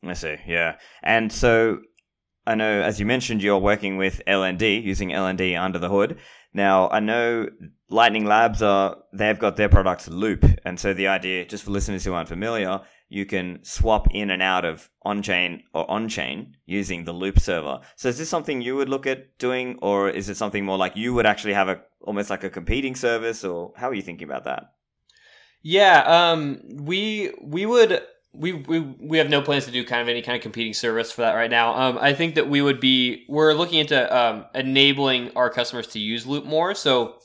[0.05, 0.77] I see yeah.
[1.03, 1.81] And so
[2.47, 6.19] i know as you mentioned you're working with lnd using lnd under the hood.
[6.55, 7.49] Now i know
[7.91, 12.05] Lightning Labs are they've got their products Loop, and so the idea, just for listeners
[12.05, 16.57] who aren't familiar, you can swap in and out of on chain or on chain
[16.67, 17.81] using the Loop server.
[17.97, 20.97] So is this something you would look at doing, or is it something more like
[20.97, 24.29] you would actually have a almost like a competing service, or how are you thinking
[24.29, 24.65] about that?
[25.63, 28.03] Yeah, um, we we would
[28.35, 31.11] we, we we have no plans to do kind of any kind of competing service
[31.11, 31.75] for that right now.
[31.75, 35.99] Um, I think that we would be we're looking into um, enabling our customers to
[35.99, 36.75] use Loop more.
[36.75, 37.17] So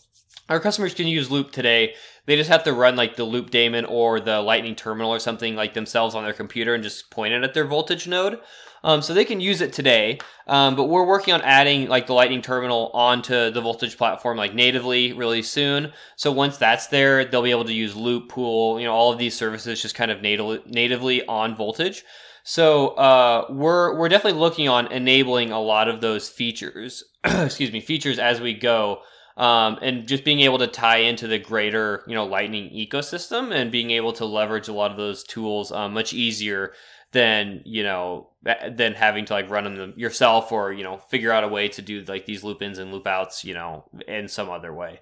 [0.50, 1.96] our customers can use Loop today.
[2.26, 5.56] They just have to run like the Loop daemon or the Lightning terminal or something
[5.56, 8.40] like themselves on their computer and just point it at their voltage node.
[8.86, 12.14] Um, so they can use it today, um, but we're working on adding like the
[12.14, 15.94] Lightning terminal onto the Voltage platform like natively really soon.
[16.18, 19.18] So once that's there, they'll be able to use Loop Pool, you know, all of
[19.18, 22.04] these services just kind of native, natively on Voltage.
[22.44, 27.80] So uh, we're we're definitely looking on enabling a lot of those features, excuse me,
[27.80, 29.00] features as we go
[29.38, 33.72] um, and just being able to tie into the greater you know lightning ecosystem and
[33.72, 36.74] being able to leverage a lot of those tools um, much easier
[37.12, 38.30] than you know
[38.72, 41.82] than having to like run them yourself or you know figure out a way to
[41.82, 45.00] do like these loop ins and loop outs you know in some other way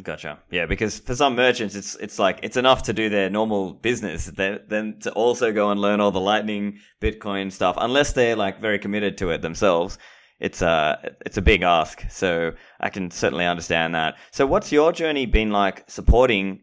[0.00, 0.38] Gotcha.
[0.50, 4.26] Yeah, because for some merchants, it's it's like it's enough to do their normal business,
[4.26, 8.78] then to also go and learn all the Lightning, Bitcoin stuff, unless they're like very
[8.78, 9.98] committed to it themselves.
[10.40, 14.16] It's a it's a big ask, so I can certainly understand that.
[14.30, 16.62] So, what's your journey been like supporting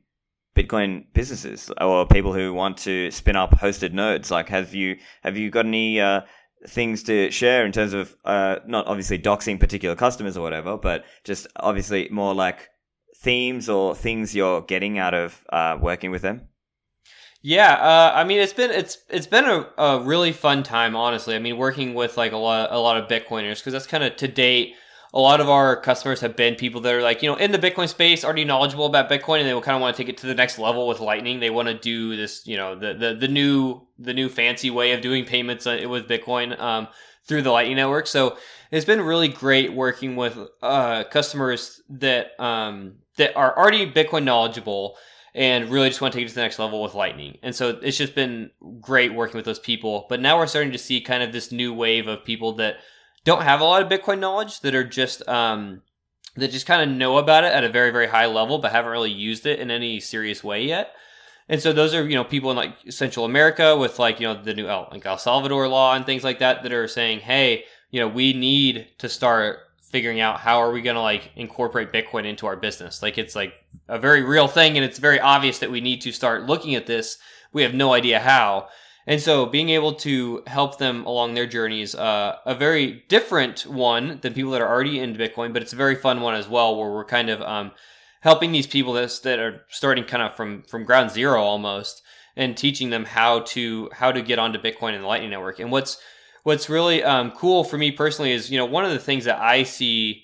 [0.56, 4.32] Bitcoin businesses or people who want to spin up hosted nodes?
[4.32, 6.22] Like, have you have you got any uh,
[6.68, 11.04] things to share in terms of uh, not obviously doxing particular customers or whatever, but
[11.26, 12.70] just obviously more like
[13.18, 16.48] themes or things you're getting out of uh, working with them?
[17.48, 21.36] Yeah, uh, I mean it's been it's it's been a, a really fun time, honestly.
[21.36, 24.16] I mean, working with like a lot a lot of Bitcoiners because that's kind of
[24.16, 24.74] to date.
[25.14, 27.60] A lot of our customers have been people that are like you know in the
[27.60, 30.18] Bitcoin space, already knowledgeable about Bitcoin, and they will kind of want to take it
[30.22, 31.40] to the next level with Lightning.
[31.40, 34.94] They want to do this, you know, the the the new the new fancy way
[34.94, 36.88] of doing payments uh, with Bitcoin um,
[37.28, 38.08] through the Lightning Network.
[38.08, 38.40] So
[38.72, 44.98] it's been really great working with uh, customers that um, that are already Bitcoin knowledgeable
[45.36, 47.38] and really just want to take it to the next level with Lightning.
[47.44, 50.06] And so it's just been great working with those people.
[50.08, 52.78] But now we're starting to see kind of this new wave of people that
[53.26, 55.82] don't have a lot of Bitcoin knowledge that are just um,
[56.38, 58.92] that just kind of know about it at a very very high level, but haven't
[58.92, 60.94] really used it in any serious way yet.
[61.50, 64.42] And so those are you know people in like Central America with like you know
[64.42, 68.00] the new like El Salvador law and things like that that are saying, hey, you
[68.00, 72.26] know we need to start figuring out how are we going to like incorporate bitcoin
[72.26, 73.02] into our business.
[73.02, 73.54] Like it's like
[73.88, 76.88] a very real thing and it's very obvious that we need to start looking at
[76.88, 77.18] this.
[77.54, 78.68] We have no idea how.
[79.08, 84.20] And so being able to help them along their journeys uh, a very different one
[84.22, 86.76] than people that are already into bitcoin but it's a very fun one as well
[86.76, 87.72] where we're kind of um,
[88.22, 92.02] helping these people that, that are starting kind of from from ground zero almost
[92.36, 95.60] and teaching them how to how to get onto bitcoin and the lightning network.
[95.60, 96.00] And what's
[96.46, 99.40] what's really um, cool for me personally is you know one of the things that
[99.42, 100.24] I see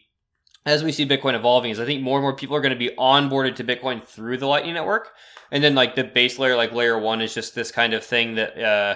[0.66, 2.80] as we see Bitcoin evolving is I think more and more people are going to
[2.80, 5.10] be onboarded to Bitcoin through the Lightning Network,
[5.52, 8.36] and then like the base layer, like layer one, is just this kind of thing
[8.36, 8.96] that uh,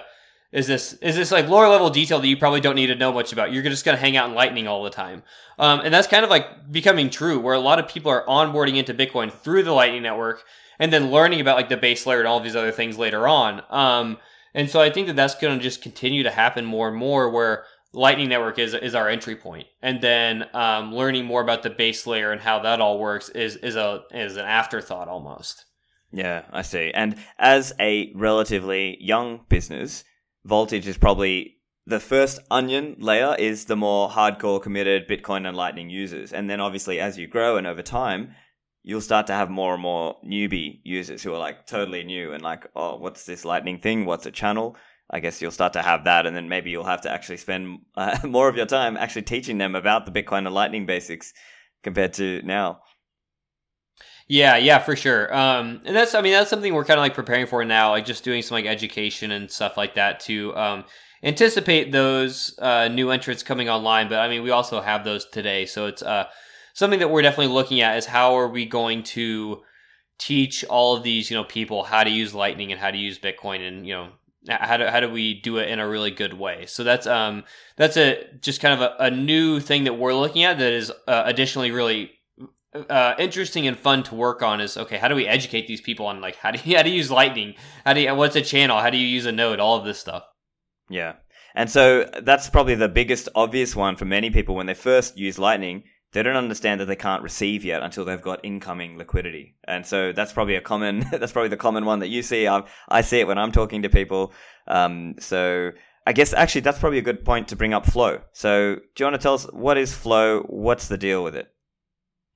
[0.52, 3.12] is this is this like lower level detail that you probably don't need to know
[3.12, 3.52] much about.
[3.52, 5.24] You're just going to hang out in Lightning all the time,
[5.58, 8.78] um, and that's kind of like becoming true, where a lot of people are onboarding
[8.78, 10.44] into Bitcoin through the Lightning Network,
[10.78, 13.64] and then learning about like the base layer and all these other things later on.
[13.72, 14.20] Um,
[14.56, 17.30] and so I think that that's going to just continue to happen more and more
[17.30, 21.70] where Lightning Network is is our entry point, and then um, learning more about the
[21.70, 25.66] base layer and how that all works is is a is an afterthought almost.
[26.12, 26.92] Yeah, I see.
[26.94, 30.04] And as a relatively young business,
[30.46, 35.90] Voltage is probably the first onion layer is the more hardcore committed Bitcoin and Lightning
[35.90, 38.32] users, and then obviously as you grow and over time,
[38.88, 42.44] you'll start to have more and more newbie users who are like totally new and
[42.44, 44.06] like, oh, what's this lightning thing?
[44.06, 44.78] What's a channel?
[45.10, 47.80] I guess you'll start to have that, and then maybe you'll have to actually spend
[47.96, 51.34] uh, more of your time actually teaching them about the Bitcoin and Lightning basics
[51.84, 52.82] compared to now.
[54.28, 55.36] Yeah, yeah, for sure.
[55.36, 58.06] Um, and that's, I mean, that's something we're kind of like preparing for now, like
[58.06, 60.84] just doing some like education and stuff like that to um,
[61.24, 64.10] anticipate those uh, new entrants coming online.
[64.10, 66.26] But I mean, we also have those today, so it's uh,
[66.76, 69.64] something that we're definitely looking at is how are we going to
[70.20, 73.20] teach all of these you know people how to use lightning and how to use
[73.20, 74.10] bitcoin and you know
[74.50, 76.66] how do, how do we do it in a really good way?
[76.66, 77.44] So that's um
[77.78, 80.92] that's a just kind of a, a new thing that we're looking at that is
[81.08, 82.12] uh, additionally really
[82.90, 86.06] uh, interesting and fun to work on is okay how do we educate these people
[86.06, 87.56] on like how do you how to use lightning?
[87.86, 88.80] How do you what's a channel?
[88.80, 89.60] How do you use a node?
[89.60, 90.24] All of this stuff.
[90.90, 91.14] Yeah.
[91.58, 95.40] And so that's probably the biggest obvious one for many people when they first use
[95.40, 95.84] lightning
[96.16, 99.56] they don't understand that they can't receive yet until they've got incoming liquidity.
[99.68, 102.48] And so that's probably a common, that's probably the common one that you see.
[102.48, 104.34] I, I see it when I'm talking to people.
[104.68, 105.72] Um, so
[106.08, 108.22] I guess actually that's probably a good point to bring up flow.
[108.32, 110.44] So do you want to tell us what is flow?
[110.44, 111.52] What's the deal with it?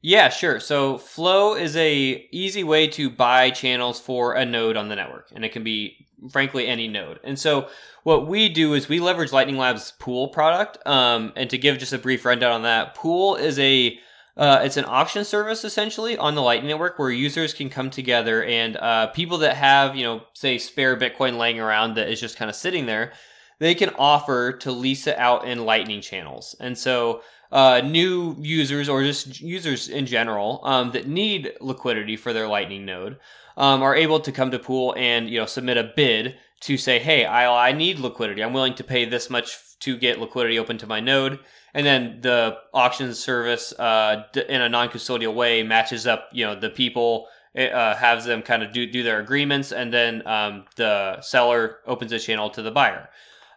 [0.02, 0.62] Yeah, sure.
[0.62, 5.28] So Flow is a easy way to buy channels for a node on the network,
[5.36, 7.20] and it can be frankly any node.
[7.24, 7.70] And so
[8.04, 10.78] what we do is we leverage Lightning Labs Pool product.
[10.88, 14.00] Um, and to give just a brief rundown on that, Pool is a
[14.38, 18.42] uh, it's an auction service essentially on the Lightning Network where users can come together
[18.46, 22.38] and uh, people that have you know say spare Bitcoin laying around that is just
[22.38, 23.12] kind of sitting there,
[23.60, 26.56] they can offer to lease it out in Lightning channels.
[26.60, 32.34] And so uh, new users or just users in general um, that need liquidity for
[32.34, 33.18] their Lightning node
[33.58, 37.00] um, are able to come to Pool and you know submit a bid to say,
[37.00, 38.44] hey, I, I need liquidity.
[38.44, 41.40] I'm willing to pay this much to get liquidity open to my node.
[41.74, 46.30] And then the auction service, uh, in a non-custodial way, matches up.
[46.34, 49.94] You know, the people it, uh, has them kind of do do their agreements, and
[49.94, 53.10] then um, the seller opens a channel to the buyer.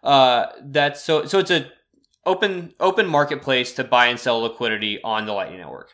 [0.03, 1.71] Uh, that's so so it's a
[2.25, 5.91] open open marketplace to buy and sell liquidity on the Lightning Network.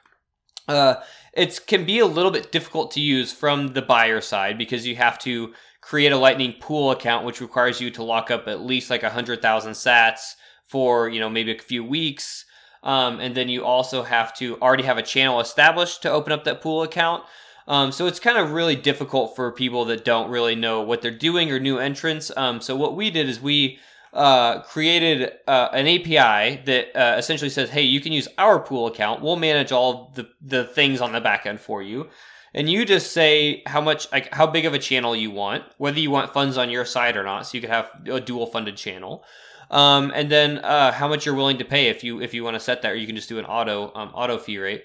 [0.68, 0.96] uh,
[1.32, 4.96] it can be a little bit difficult to use from the buyer side because you
[4.96, 8.90] have to create a Lightning pool account, which requires you to lock up at least
[8.90, 10.34] like a hundred thousand Sats
[10.66, 12.44] for you know maybe a few weeks.
[12.82, 16.44] Um, and then you also have to already have a channel established to open up
[16.44, 17.24] that pool account.
[17.66, 21.10] Um, so it's kind of really difficult for people that don't really know what they're
[21.10, 22.30] doing or new entrants.
[22.36, 23.78] Um, so what we did is we
[24.12, 28.86] uh, created uh, an API that uh, essentially says, "Hey, you can use our pool
[28.86, 29.22] account.
[29.22, 32.08] We'll manage all the the things on the back end for you."
[32.54, 36.00] And you just say how much, like how big of a channel you want, whether
[36.00, 37.46] you want funds on your side or not.
[37.46, 39.24] So you could have a dual funded channel,
[39.70, 42.54] um, and then uh, how much you're willing to pay if you if you want
[42.54, 44.84] to set that, or you can just do an auto um, auto fee rate.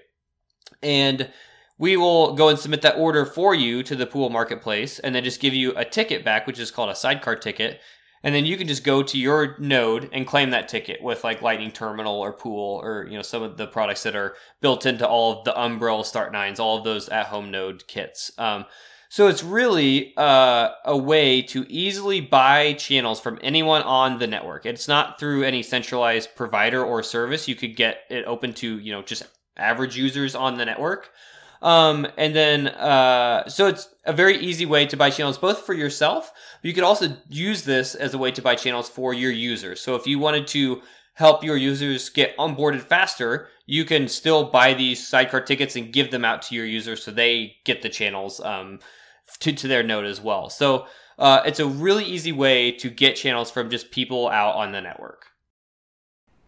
[0.82, 1.30] And
[1.78, 5.24] we will go and submit that order for you to the pool marketplace and then
[5.24, 7.82] just give you a ticket back, which is called a sidecar ticket.
[8.24, 11.42] And then you can just go to your node and claim that ticket with like
[11.42, 15.08] Lightning Terminal or Pool or you know some of the products that are built into
[15.08, 18.32] all of the Umbrel Start9s, all of those at home node kits.
[18.38, 18.66] Um,
[19.10, 24.66] so it's really uh, a way to easily buy channels from anyone on the network.
[24.66, 27.48] It's not through any centralized provider or service.
[27.48, 29.24] You could get it open to you know just
[29.58, 31.12] average users on the network.
[31.64, 35.74] Um, and then, uh, so it's a very easy way to buy channels both for
[35.74, 39.82] yourself, you could also use this as a way to buy channels for your users.
[39.82, 40.82] So if you wanted to
[41.14, 46.10] help your users get onboarded faster, you can still buy these sidecar tickets and give
[46.10, 48.80] them out to your users so they get the channels um,
[49.40, 50.50] to, to their node as well.
[50.50, 50.88] So
[51.20, 54.82] uh, it's a really easy way to get channels from just people out on the
[54.82, 55.28] network.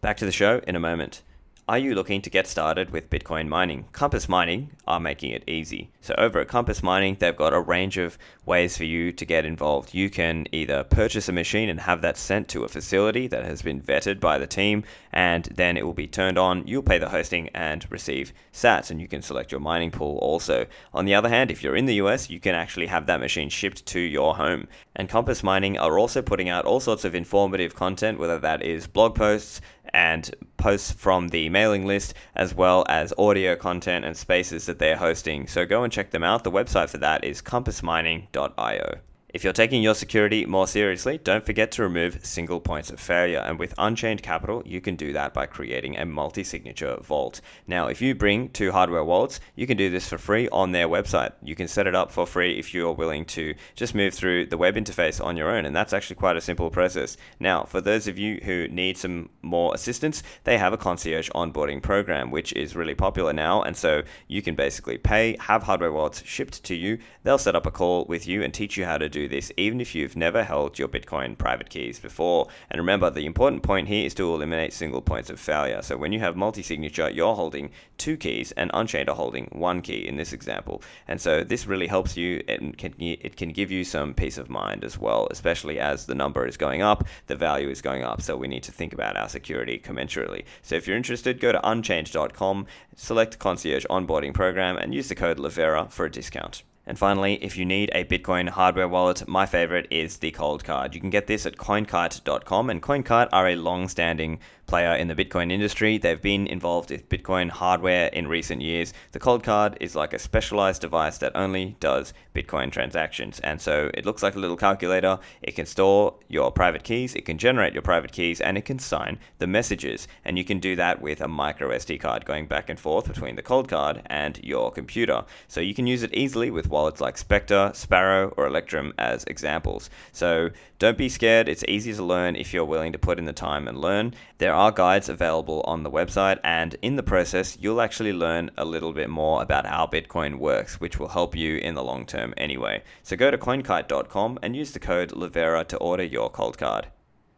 [0.00, 1.22] Back to the show in a moment.
[1.68, 3.86] Are you looking to get started with Bitcoin mining?
[3.92, 5.90] Compass Mining are making it easy.
[6.06, 9.44] So, over at Compass Mining, they've got a range of ways for you to get
[9.44, 9.92] involved.
[9.92, 13.60] You can either purchase a machine and have that sent to a facility that has
[13.60, 16.64] been vetted by the team, and then it will be turned on.
[16.64, 20.66] You'll pay the hosting and receive sats, and you can select your mining pool also.
[20.94, 23.48] On the other hand, if you're in the US, you can actually have that machine
[23.48, 24.68] shipped to your home.
[24.94, 28.86] And Compass Mining are also putting out all sorts of informative content, whether that is
[28.86, 29.60] blog posts,
[29.92, 34.96] and posts from the mailing list, as well as audio content and spaces that they're
[34.96, 35.46] hosting.
[35.46, 36.44] So go and check them out.
[36.44, 39.00] The website for that is compassmining.io.
[39.36, 43.40] If you're taking your security more seriously, don't forget to remove single points of failure.
[43.40, 47.42] And with Unchained Capital, you can do that by creating a multi signature vault.
[47.66, 50.88] Now, if you bring two hardware wallets, you can do this for free on their
[50.88, 51.32] website.
[51.42, 54.56] You can set it up for free if you're willing to just move through the
[54.56, 55.66] web interface on your own.
[55.66, 57.18] And that's actually quite a simple process.
[57.38, 61.82] Now, for those of you who need some more assistance, they have a concierge onboarding
[61.82, 63.60] program, which is really popular now.
[63.60, 66.96] And so you can basically pay, have hardware wallets shipped to you.
[67.22, 69.80] They'll set up a call with you and teach you how to do this even
[69.80, 72.48] if you've never held your Bitcoin private keys before.
[72.70, 75.82] And remember, the important point here is to eliminate single points of failure.
[75.82, 79.82] So when you have multi signature, you're holding two keys, and Unchained are holding one
[79.82, 80.82] key in this example.
[81.08, 84.50] And so this really helps you and can, it can give you some peace of
[84.50, 88.20] mind as well, especially as the number is going up, the value is going up.
[88.20, 90.44] So we need to think about our security commensurately.
[90.62, 95.38] So if you're interested, go to unchained.com, select Concierge Onboarding Program, and use the code
[95.38, 96.62] Livera for a discount.
[96.86, 100.94] And finally, if you need a Bitcoin hardware wallet, my favorite is the Coldcard.
[100.94, 105.14] You can get this at coinkite.com, and Coinkite are a long standing player in the
[105.14, 105.98] Bitcoin industry.
[105.98, 108.92] They've been involved with Bitcoin hardware in recent years.
[109.12, 113.40] The cold card is like a specialized device that only does Bitcoin transactions.
[113.40, 115.18] And so it looks like a little calculator.
[115.42, 118.78] It can store your private keys, it can generate your private keys, and it can
[118.78, 120.08] sign the messages.
[120.24, 123.36] And you can do that with a micro SD card going back and forth between
[123.36, 125.24] the cold card and your computer.
[125.48, 129.90] So you can use it easily with wallets like Specter, Sparrow, or Electrum as examples.
[130.12, 131.48] So don't be scared.
[131.48, 134.14] It's easy to learn if you're willing to put in the time and learn.
[134.38, 138.64] There are guides available on the website, and in the process, you'll actually learn a
[138.64, 142.34] little bit more about how Bitcoin works, which will help you in the long term
[142.36, 142.82] anyway.
[143.02, 146.88] So go to coinkite.com and use the code Livera to order your cold card.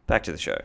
[0.07, 0.59] Back to the show.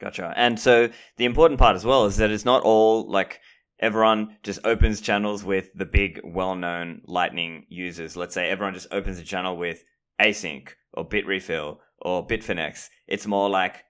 [0.00, 0.32] Gotcha.
[0.36, 3.40] And so the important part as well is that it's not all like
[3.80, 8.16] everyone just opens channels with the big well known Lightning users.
[8.16, 9.84] Let's say everyone just opens a channel with
[10.20, 12.88] ACINQ or Bitrefill or Bitfinex.
[13.06, 13.84] It's more like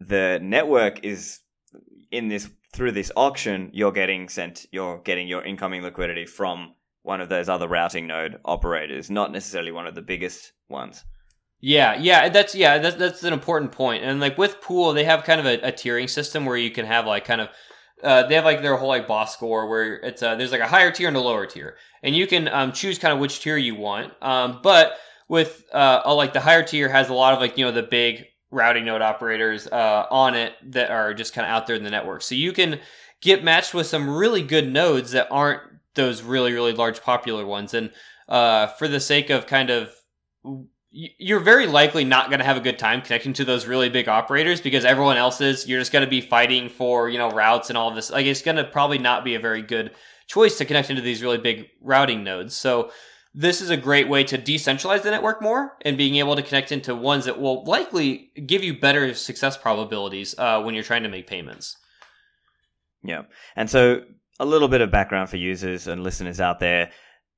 [0.00, 1.40] the network is
[2.10, 3.70] in this through this auction.
[3.72, 4.66] You're getting sent.
[4.72, 9.72] You're getting your incoming liquidity from one of those other routing node operators, not necessarily
[9.72, 11.04] one of the biggest ones.
[11.60, 14.04] Yeah, yeah, that's yeah, that's that's an important point.
[14.04, 16.84] And like with Pool, they have kind of a, a tiering system where you can
[16.84, 17.48] have like kind of
[18.02, 20.68] uh, they have like their whole like BOS score where it's uh, there's like a
[20.68, 23.56] higher tier and a lower tier, and you can um, choose kind of which tier
[23.56, 24.12] you want.
[24.20, 27.72] Um, but with uh, like the higher tier has a lot of like you know
[27.72, 31.76] the big routing node operators uh, on it that are just kind of out there
[31.76, 32.22] in the network.
[32.22, 32.80] So you can
[33.20, 35.62] get matched with some really good nodes that aren't
[35.94, 37.74] those really really large popular ones.
[37.74, 37.90] And
[38.28, 39.92] uh, for the sake of kind of
[40.90, 44.08] you're very likely not going to have a good time connecting to those really big
[44.08, 45.68] operators because everyone else is.
[45.68, 48.10] You're just going to be fighting for you know routes and all this.
[48.10, 49.92] Like it's going to probably not be a very good
[50.26, 52.56] choice to connect into these really big routing nodes.
[52.56, 52.90] So
[53.38, 56.72] this is a great way to decentralize the network more and being able to connect
[56.72, 61.10] into ones that will likely give you better success probabilities uh, when you're trying to
[61.10, 61.76] make payments.
[63.04, 63.24] Yeah.
[63.54, 64.00] And so
[64.40, 66.90] a little bit of background for users and listeners out there.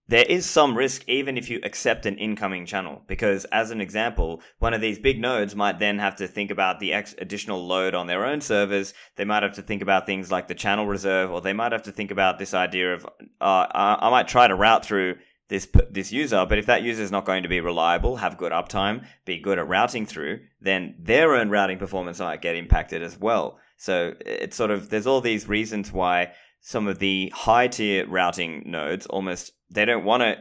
[0.06, 4.40] There is some risk even if you accept an incoming channel, because as an example,
[4.60, 7.94] one of these big nodes might then have to think about the ex- additional load
[7.94, 8.94] on their own servers.
[9.16, 11.82] They might have to think about things like the channel reserve, or they might have
[11.82, 15.16] to think about this idea of, uh, I might try to route through
[15.48, 18.52] this this user, but if that user is not going to be reliable, have good
[18.52, 23.18] uptime, be good at routing through, then their own routing performance might get impacted as
[23.18, 23.58] well.
[23.78, 28.64] So it's sort of there's all these reasons why some of the high tier routing
[28.66, 30.36] nodes almost they don't want to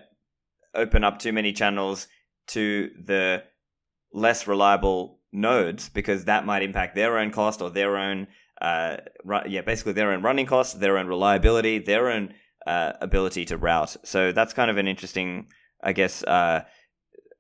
[0.73, 2.07] open up too many channels
[2.47, 3.43] to the
[4.13, 8.27] less reliable nodes because that might impact their own cost or their own
[8.61, 8.97] uh,
[9.45, 12.33] yeah basically their own running costs, their own reliability, their own
[12.67, 13.95] uh, ability to route.
[14.03, 15.47] So that's kind of an interesting,
[15.81, 16.63] I guess, uh,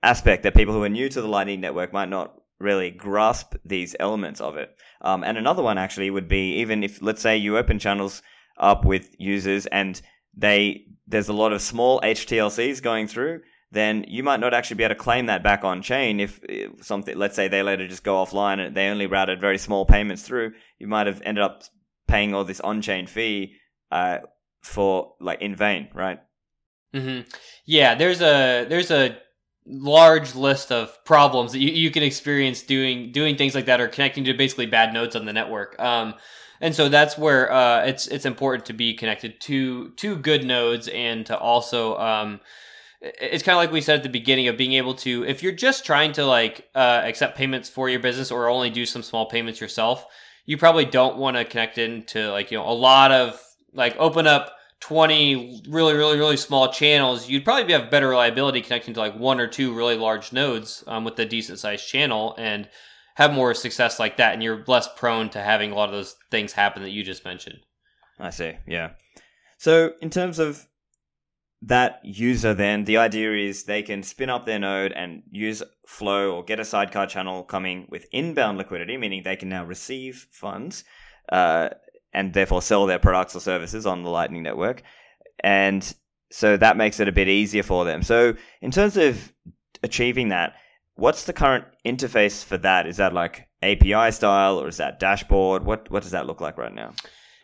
[0.01, 3.95] aspect that people who are new to the Lightning Network might not really grasp these
[3.99, 4.75] elements of it.
[5.01, 8.21] Um, and another one actually would be even if, let's say, you open channels
[8.57, 10.01] up with users and
[10.35, 14.83] they there's a lot of small HTLCs going through, then you might not actually be
[14.83, 16.39] able to claim that back on chain if,
[16.81, 17.17] something.
[17.17, 20.53] Let's say they later just go offline and they only routed very small payments through.
[20.79, 21.63] You might have ended up
[22.07, 23.55] paying all this on-chain fee
[23.91, 24.19] uh,
[24.67, 26.19] for like in vain, right?
[26.93, 27.27] Mm-hmm.
[27.65, 29.17] Yeah, there's a there's a
[29.65, 33.87] large list of problems that you, you can experience doing doing things like that or
[33.87, 35.79] connecting to basically bad nodes on the network.
[35.79, 36.15] Um,
[36.59, 40.87] and so that's where uh, it's it's important to be connected to to good nodes
[40.87, 42.39] and to also um,
[43.01, 45.51] it's kind of like we said at the beginning of being able to if you're
[45.51, 49.27] just trying to like uh, accept payments for your business or only do some small
[49.27, 50.05] payments yourself
[50.45, 53.39] you probably don't want to connect into like you know a lot of
[53.73, 58.93] like open up 20 really, really, really small channels, you'd probably have better reliability connecting
[58.93, 62.69] to like one or two really large nodes um, with a decent sized channel and
[63.15, 64.33] have more success like that.
[64.33, 67.25] And you're less prone to having a lot of those things happen that you just
[67.25, 67.59] mentioned.
[68.19, 68.53] I see.
[68.67, 68.91] Yeah.
[69.57, 70.67] So, in terms of
[71.63, 76.31] that user, then the idea is they can spin up their node and use Flow
[76.35, 80.83] or get a sidecar channel coming with inbound liquidity, meaning they can now receive funds.
[81.31, 81.69] Uh,
[82.13, 84.83] and therefore sell their products or services on the Lightning Network.
[85.43, 85.93] And
[86.31, 88.03] so that makes it a bit easier for them.
[88.03, 89.33] So, in terms of
[89.83, 90.55] achieving that,
[90.95, 92.87] what's the current interface for that?
[92.87, 95.65] Is that like API style or is that dashboard?
[95.65, 96.93] What what does that look like right now?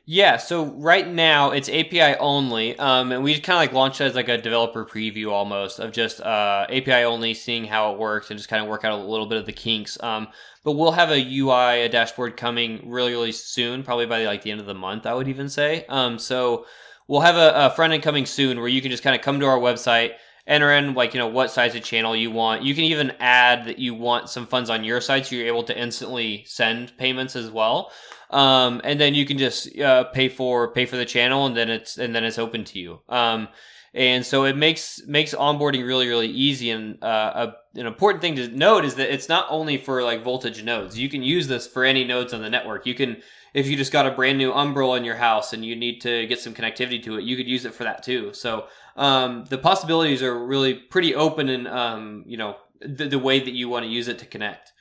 [0.06, 4.16] Yeah, so right now it's API only, um, and we kind of like launched as
[4.16, 8.38] like a developer preview almost of just uh, API only, seeing how it works and
[8.38, 9.98] just kind of work out a little bit of the kinks.
[10.04, 10.28] Um,
[10.66, 14.52] but we'll have a UI, a dashboard coming really, really soon, probably by like the
[14.52, 15.86] end of the month, I would even say.
[15.88, 16.66] Um, so
[17.08, 19.40] we'll have a, a front end coming soon where you can just kind of come
[19.40, 22.62] to our website, enter in like you know what size of channel you want.
[22.62, 25.64] You can even add that you want some funds on your side, so you're able
[25.64, 27.90] to instantly send payments as well
[28.34, 31.70] um, and then you can just uh, pay for pay for the channel, and then
[31.70, 33.00] it's and then it's open to you.
[33.08, 33.48] Um,
[33.94, 36.72] and so it makes makes onboarding really really easy.
[36.72, 40.24] And uh, a, an important thing to note is that it's not only for like
[40.24, 40.98] voltage nodes.
[40.98, 42.88] You can use this for any nodes on the network.
[42.88, 43.22] You can
[43.54, 46.26] if you just got a brand new Umbrel in your house and you need to
[46.26, 48.34] get some connectivity to it, you could use it for that too.
[48.34, 48.66] So
[48.96, 53.54] um, the possibilities are really pretty open and um, you know the, the way that
[53.54, 54.72] you want to use it to connect.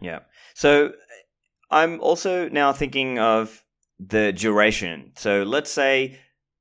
[0.00, 0.20] Yeah.
[0.54, 0.92] So
[1.72, 3.64] I'm also now thinking of
[3.98, 5.12] the duration.
[5.16, 6.18] So let's say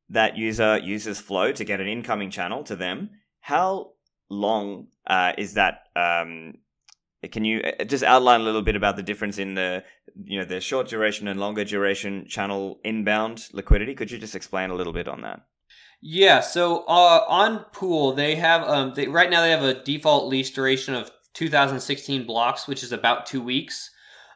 [0.09, 3.11] that user uses Flow to get an incoming channel to them.
[3.41, 3.91] How
[4.29, 5.87] long uh, is that?
[5.95, 6.55] Um,
[7.31, 9.83] can you uh, just outline a little bit about the difference in the
[10.23, 13.93] you know the short duration and longer duration channel inbound liquidity?
[13.93, 15.41] Could you just explain a little bit on that?
[16.01, 16.39] Yeah.
[16.39, 20.49] So uh, on Pool, they have um, they, right now they have a default lease
[20.49, 23.90] duration of 2016 blocks, which is about two weeks.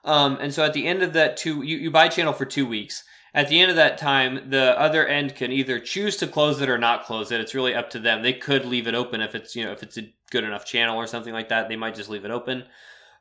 [0.05, 2.65] Um, and so at the end of that two, you, you buy channel for two
[2.65, 3.03] weeks.
[3.33, 6.69] At the end of that time, the other end can either choose to close it
[6.69, 7.41] or not close it.
[7.41, 8.21] It's really up to them.
[8.21, 10.95] They could leave it open if it's you know if it's a good enough channel
[10.95, 11.67] or something like that.
[11.67, 12.63] They might just leave it open.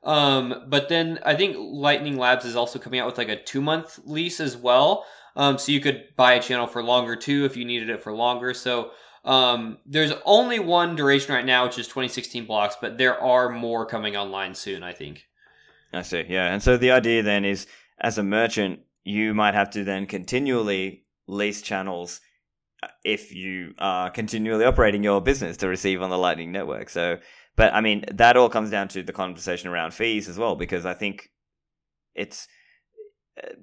[0.05, 3.61] Um, but then I think Lightning Labs is also coming out with like a two
[3.61, 5.05] month lease as well.
[5.35, 8.13] Um, so you could buy a channel for longer too if you needed it for
[8.13, 8.55] longer.
[8.55, 8.91] So
[9.25, 13.85] um, there's only one duration right now, which is 2016 blocks, but there are more
[13.87, 14.83] coming online soon.
[14.85, 15.27] I think.
[15.93, 16.25] I see.
[16.29, 17.67] Yeah, and so the idea then is,
[18.01, 22.21] as a merchant, you might have to then continually lease channels
[22.83, 26.89] uh, if you are continually operating your business to receive on the Lightning Network.
[26.89, 27.19] So,
[27.57, 30.85] but I mean, that all comes down to the conversation around fees as well, because
[30.85, 31.31] I think
[32.15, 32.49] it's
[33.43, 33.55] uh,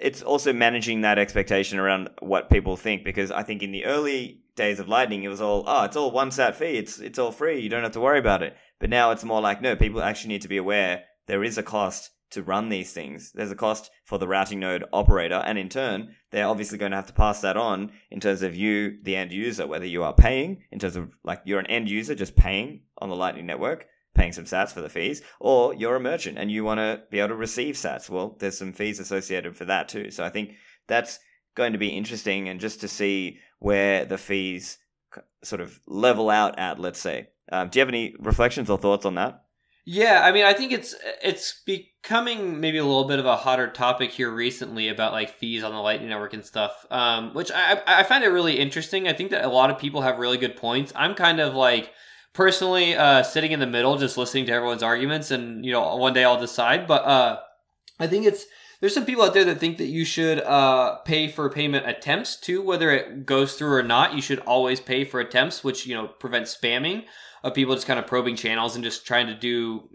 [0.00, 4.40] it's also managing that expectation around what people think because I think in the early
[4.56, 7.32] days of Lightning it was all oh it's all one sat fee it's it's all
[7.32, 10.02] free you don't have to worry about it but now it's more like no people
[10.02, 13.56] actually need to be aware there is a cost to run these things there's a
[13.56, 17.12] cost for the routing node operator and in turn they're obviously going to have to
[17.12, 20.78] pass that on in terms of you the end user whether you are paying in
[20.78, 24.44] terms of like you're an end user just paying on the Lightning network paying some
[24.44, 27.34] sats for the fees, or you're a merchant and you want to be able to
[27.36, 28.10] receive sats.
[28.10, 30.10] Well, there's some fees associated for that too.
[30.10, 30.54] So I think
[30.88, 31.20] that's
[31.54, 34.78] going to be interesting and just to see where the fees
[35.42, 37.28] sort of level out at, let's say.
[37.52, 39.44] Um, do you have any reflections or thoughts on that?
[39.92, 43.66] Yeah, I mean, I think it's it's becoming maybe a little bit of a hotter
[43.66, 47.82] topic here recently about like fees on the Lightning Network and stuff, um, which I
[47.88, 49.08] I find it really interesting.
[49.08, 50.92] I think that a lot of people have really good points.
[50.94, 51.90] I'm kind of like
[52.34, 56.12] personally uh, sitting in the middle, just listening to everyone's arguments, and you know, one
[56.12, 56.86] day I'll decide.
[56.86, 57.40] But uh,
[57.98, 58.46] I think it's
[58.78, 62.36] there's some people out there that think that you should uh, pay for payment attempts
[62.36, 64.14] too, whether it goes through or not.
[64.14, 67.06] You should always pay for attempts, which you know prevents spamming
[67.42, 69.88] of people just kind of probing channels and just trying to do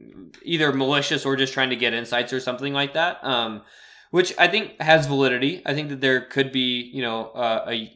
[0.44, 3.24] either malicious or just trying to get insights or something like that.
[3.24, 3.62] Um,
[4.12, 5.62] which I think has validity.
[5.66, 7.92] I think that there could be you know uh, a,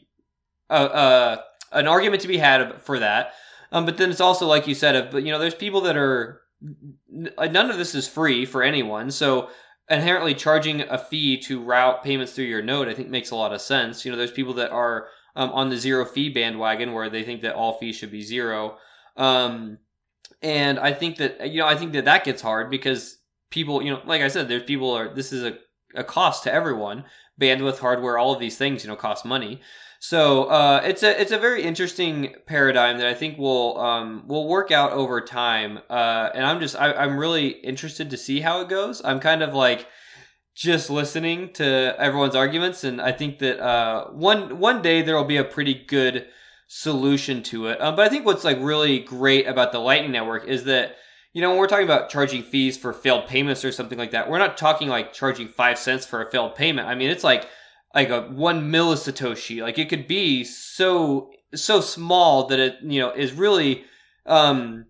[0.70, 3.34] a, a an argument to be had for that.
[3.72, 5.98] Um, but then it's also like you said, of but you know, there's people that
[5.98, 9.12] are none of this is free for anyone.
[9.12, 9.50] So
[9.90, 13.54] inherently charging a fee to route payments through your node, I think makes a lot
[13.54, 14.06] of sense.
[14.06, 17.42] You know, there's people that are um, on the zero fee bandwagon where they think
[17.42, 18.78] that all fees should be zero.
[19.18, 19.80] Um,
[20.42, 23.18] and I think that, you know, I think that that gets hard because
[23.50, 25.58] people, you know, like I said, there's people are, this is a,
[25.96, 27.06] a cost to everyone.
[27.40, 29.62] Bandwidth, hardware, all of these things, you know, cost money.
[30.00, 34.48] So uh, it's a it's a very interesting paradigm that I think will um, will
[34.48, 35.80] work out over time.
[35.90, 39.02] Uh, and I'm just I, I'm really interested to see how it goes.
[39.04, 39.88] I'm kind of like
[40.56, 45.26] just listening to everyone's arguments, and I think that uh, one one day there will
[45.26, 46.28] be a pretty good
[46.72, 47.82] solution to it.
[47.82, 50.96] Um, but I think what's like really great about the Lightning Network is that
[51.34, 54.30] you know when we're talking about charging fees for failed payments or something like that,
[54.30, 56.88] we're not talking like charging five cents for a failed payment.
[56.88, 57.50] I mean, it's like
[57.94, 59.62] like a one millisatoshi.
[59.62, 63.84] Like it could be so so small that it you know is really
[64.28, 64.86] um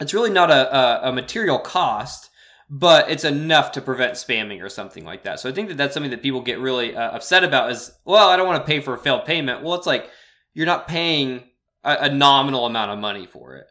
[0.00, 2.30] it's really not a, a, a material cost
[2.70, 5.38] but it's enough to prevent spamming or something like that.
[5.38, 8.30] So I think that that's something that people get really uh, upset about is, well,
[8.30, 9.62] I don't want to pay for a failed payment.
[9.62, 10.08] Well, it's like
[10.54, 11.44] you're not paying
[11.82, 13.66] a, a, nominal amount of money for it.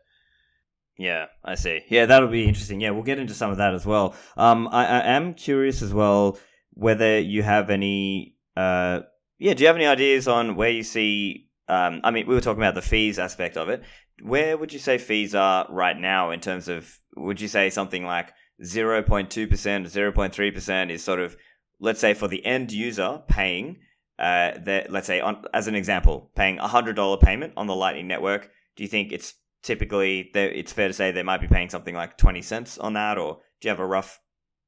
[0.97, 1.81] Yeah, I see.
[1.89, 2.79] Yeah, that'll be interesting.
[2.79, 4.15] Yeah, we'll get into some of that as well.
[4.37, 6.37] Um, I, I am curious as well
[6.75, 9.01] whether you have any uh,
[9.39, 11.49] yeah, do you have any ideas on where you see?
[11.67, 13.83] Um, I mean, we were talking about the fees aspect of it.
[14.21, 16.97] Where would you say fees are right now in terms of?
[17.15, 18.31] Would you say something like
[18.63, 21.35] zero point two percent, zero point three percent is sort of,
[21.79, 23.77] let's say, for the end user paying,
[24.19, 27.75] uh, that let's say on as an example, paying a hundred dollar payment on the
[27.75, 28.49] Lightning Network.
[28.75, 32.17] Do you think it's typically it's fair to say they might be paying something like
[32.17, 34.19] twenty cents on that, or do you have a rough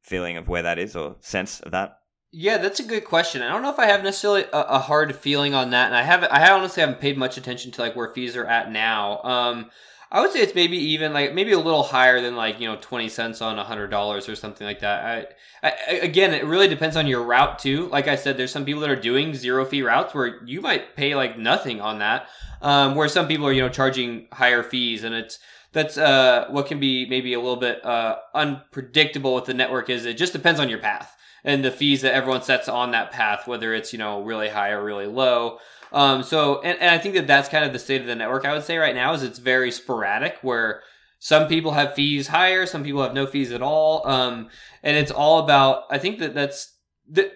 [0.04, 1.98] feeling of where that is or sense of that?
[2.32, 3.42] Yeah, that's a good question.
[3.42, 6.02] I don't know if I have necessarily a, a, hard feeling on that, and I
[6.02, 6.34] haven't.
[6.34, 9.22] I honestly haven't paid much attention to like where fees are at now.
[9.24, 9.72] Um,
[10.12, 12.78] I would say it's maybe even like maybe a little higher than like you know
[12.80, 15.36] twenty cents on a hundred dollars or something like that.
[15.64, 17.88] I, I, again, it really depends on your route too.
[17.88, 20.96] Like I said, there's some people that are doing zero fee routes where you might
[20.96, 22.28] pay like nothing on that,
[22.62, 25.40] um, where some people are you know charging higher fees, and it's
[25.74, 29.90] that's uh, what can be maybe a little bit uh, unpredictable with the network.
[29.90, 33.12] Is it just depends on your path and the fees that everyone sets on that
[33.12, 35.60] path, whether it's you know really high or really low.
[35.96, 38.44] Um, so, and, and I think that that's kind of the state of the network.
[38.44, 40.82] I would say right now is it's very sporadic, where
[41.20, 44.50] some people have fees higher, some people have no fees at all, um,
[44.84, 45.84] and it's all about.
[45.90, 46.76] I think that that's
[47.12, 47.32] that.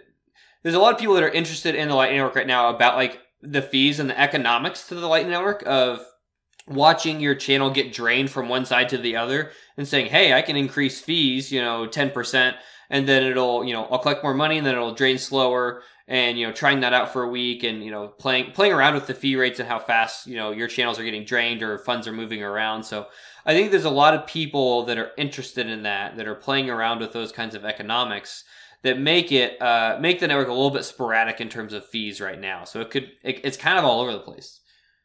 [0.61, 2.97] There's a lot of people that are interested in the Lightning Network right now about
[2.97, 6.05] like the fees and the economics to the Lightning Network of
[6.67, 10.41] watching your channel get drained from one side to the other and saying, "Hey, I
[10.41, 12.57] can increase fees, you know, ten percent."
[12.89, 16.37] and then it'll you know I'll collect more money and then it'll drain slower and
[16.37, 19.07] you know trying that out for a week and you know playing playing around with
[19.07, 22.07] the fee rates and how fast you know your channels are getting drained or funds
[22.07, 22.83] are moving around.
[22.83, 23.07] So
[23.45, 26.69] i think there's a lot of people that are interested in that that are playing
[26.69, 28.43] around with those kinds of economics
[28.81, 32.19] that make it uh, make the network a little bit sporadic in terms of fees
[32.19, 32.63] right now.
[32.63, 34.59] So it could it, it's kind of all over the place.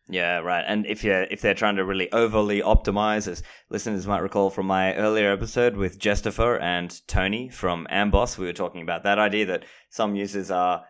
[0.09, 0.65] Yeah, right.
[0.67, 4.67] And if you if they're trying to really overly optimize, as listeners might recall from
[4.67, 9.47] my earlier episode with Jestopher and Tony from Amboss, we were talking about that idea
[9.47, 10.85] that some users are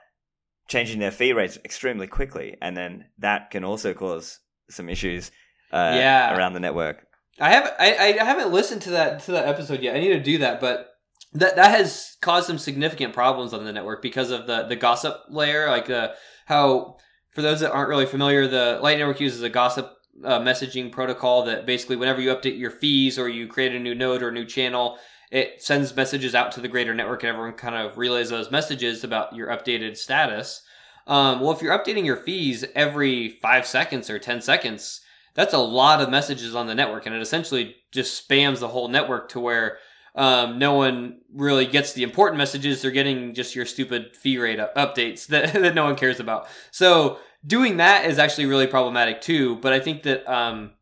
[0.68, 4.40] changing their fee rates extremely quickly, and then that can also cause
[4.70, 5.30] some issues
[5.72, 6.36] uh, Yeah.
[6.36, 7.06] around the network.
[7.40, 9.96] I haven't I, I haven't listened to that to that episode yet.
[9.96, 10.90] I need to do that, but
[11.32, 15.16] that that has caused some significant problems on the network because of the the gossip
[15.28, 16.10] layer, like uh,
[16.46, 16.96] how
[17.32, 19.92] for those that aren't really familiar, the Light Network uses a gossip
[20.24, 23.96] uh, messaging protocol that basically whenever you update your fees or you create a new
[23.96, 24.96] node or a new channel,
[25.34, 29.02] it sends messages out to the greater network and everyone kind of relays those messages
[29.02, 30.62] about your updated status.
[31.08, 35.00] Um, well, if you're updating your fees every five seconds or 10 seconds,
[35.34, 38.86] that's a lot of messages on the network and it essentially just spams the whole
[38.86, 39.78] network to where
[40.14, 42.80] um, no one really gets the important messages.
[42.80, 46.46] They're getting just your stupid fee rate up- updates that, that no one cares about.
[46.70, 49.56] So doing that is actually really problematic too.
[49.56, 50.74] But I think that um,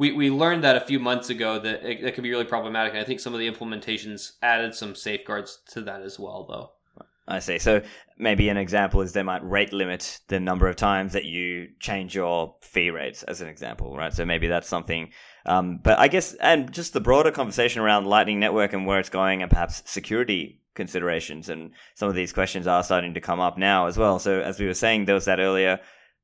[0.00, 2.94] we, we learned that a few months ago that it, it can be really problematic.
[2.94, 7.04] I think some of the implementations added some safeguards to that as well, though.
[7.28, 7.58] I see.
[7.58, 7.82] So
[8.18, 12.14] maybe an example is they might rate limit the number of times that you change
[12.14, 14.12] your fee rates, as an example, right?
[14.12, 15.10] So maybe that's something.
[15.44, 19.10] Um, but I guess, and just the broader conversation around Lightning Network and where it's
[19.10, 23.58] going, and perhaps security considerations, and some of these questions are starting to come up
[23.58, 24.18] now as well.
[24.18, 25.78] So as we were saying, there was that earlier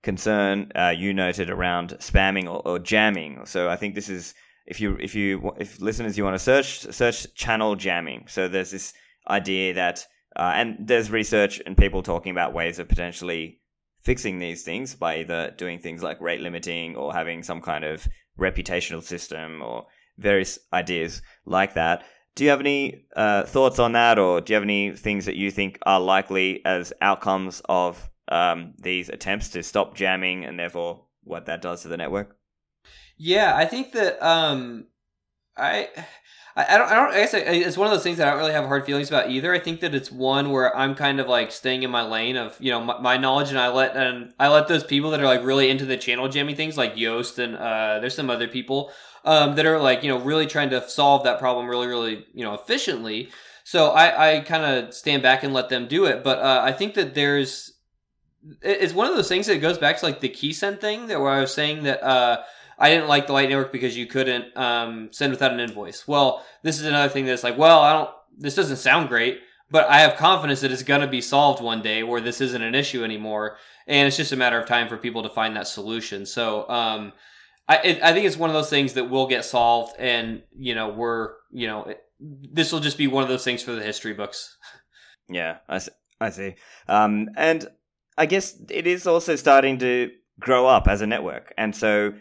[0.06, 3.44] concern uh, you noted around spamming or, or jamming.
[3.44, 4.34] So I think this is
[4.64, 8.26] if you if you if listeners you want to search search channel jamming.
[8.28, 8.94] So there's this
[9.28, 13.60] idea that uh, and there's research and people talking about ways of potentially
[14.04, 18.06] fixing these things by either doing things like rate limiting or having some kind of
[18.38, 19.86] reputational system or
[20.18, 22.04] various ideas like that.
[22.36, 25.36] Do you have any uh, thoughts on that, or do you have any things that
[25.36, 31.04] you think are likely as outcomes of um, these attempts to stop jamming and therefore
[31.24, 32.36] what that does to the network?
[33.16, 34.86] Yeah, I think that um,
[35.56, 35.88] I,
[36.54, 38.40] I don't I don't I guess I, it's one of those things that I don't
[38.40, 39.52] really have hard feelings about either.
[39.52, 42.56] I think that it's one where I'm kind of like staying in my lane of
[42.60, 45.26] you know my, my knowledge, and I let and I let those people that are
[45.26, 48.90] like really into the channel jamming things, like Joost and uh, there's some other people
[49.24, 52.44] um, that are like you know really trying to solve that problem really really you
[52.44, 53.30] know efficiently.
[53.64, 56.72] So I I kind of stand back and let them do it, but uh, I
[56.72, 57.75] think that there's
[58.62, 61.20] it's one of those things that goes back to like the key send thing that
[61.20, 62.42] where I was saying that uh,
[62.78, 66.06] I didn't like the Light Network because you couldn't um, send without an invoice.
[66.06, 68.10] Well, this is another thing that's like, well, I don't.
[68.38, 69.40] This doesn't sound great,
[69.70, 72.62] but I have confidence that it's going to be solved one day where this isn't
[72.62, 75.66] an issue anymore, and it's just a matter of time for people to find that
[75.66, 76.26] solution.
[76.26, 77.12] So, um,
[77.68, 80.74] I it, I think it's one of those things that will get solved, and you
[80.74, 84.12] know we're you know this will just be one of those things for the history
[84.12, 84.56] books.
[85.28, 85.90] Yeah, I see.
[86.20, 86.54] I see.
[86.88, 87.66] Um, and
[88.18, 90.10] I guess it is also starting to
[90.40, 91.52] grow up as a network.
[91.56, 92.12] And so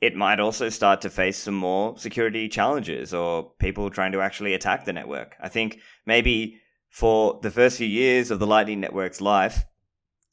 [0.00, 4.54] it might also start to face some more security challenges or people trying to actually
[4.54, 5.36] attack the network.
[5.40, 9.64] I think maybe for the first few years of the Lightning Network's life,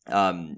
[0.08, 0.58] um,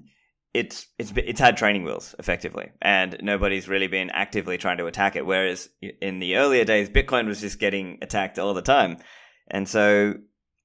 [0.52, 5.16] it's it's it's had training wheels effectively, and nobody's really been actively trying to attack
[5.16, 5.26] it.
[5.26, 5.68] Whereas
[6.00, 8.98] in the earlier days, Bitcoin was just getting attacked all the time,
[9.48, 10.14] and so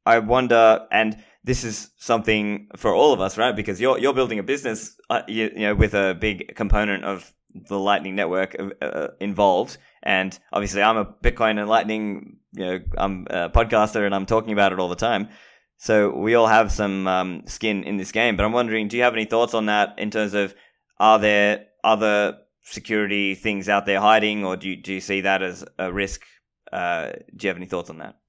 [0.06, 3.56] I wonder, and this is something for all of us, right?
[3.56, 7.34] Because you're you're building a business, uh, you, you know, with a big component of
[7.68, 12.80] the Lightning network uh, uh, involved, and obviously I'm a Bitcoin and Lightning, you know,
[13.00, 15.30] I'm a podcaster and I'm talking about it all the time.
[15.78, 19.04] So we all have some um, skin in this game, but I'm wondering, do you
[19.04, 20.54] have any thoughts on that in terms of
[21.00, 25.42] are there other security things out there hiding, or do you, do you see that
[25.42, 26.22] as a risk?
[26.72, 28.20] Uh, do you have any thoughts on that?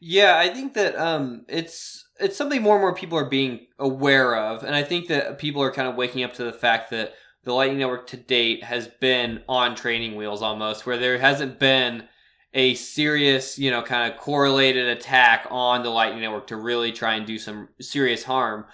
[0.00, 4.36] Yeah, I think that um, it's it's something more and more people are being aware
[4.36, 7.14] of, and I think that people are kind of waking up to the fact that
[7.44, 12.04] the Lightning Network to date has been on training wheels almost, where there hasn't been
[12.54, 17.14] a serious, you know, kind of correlated attack on the Lightning Network to really try
[17.14, 18.64] and do some serious harm.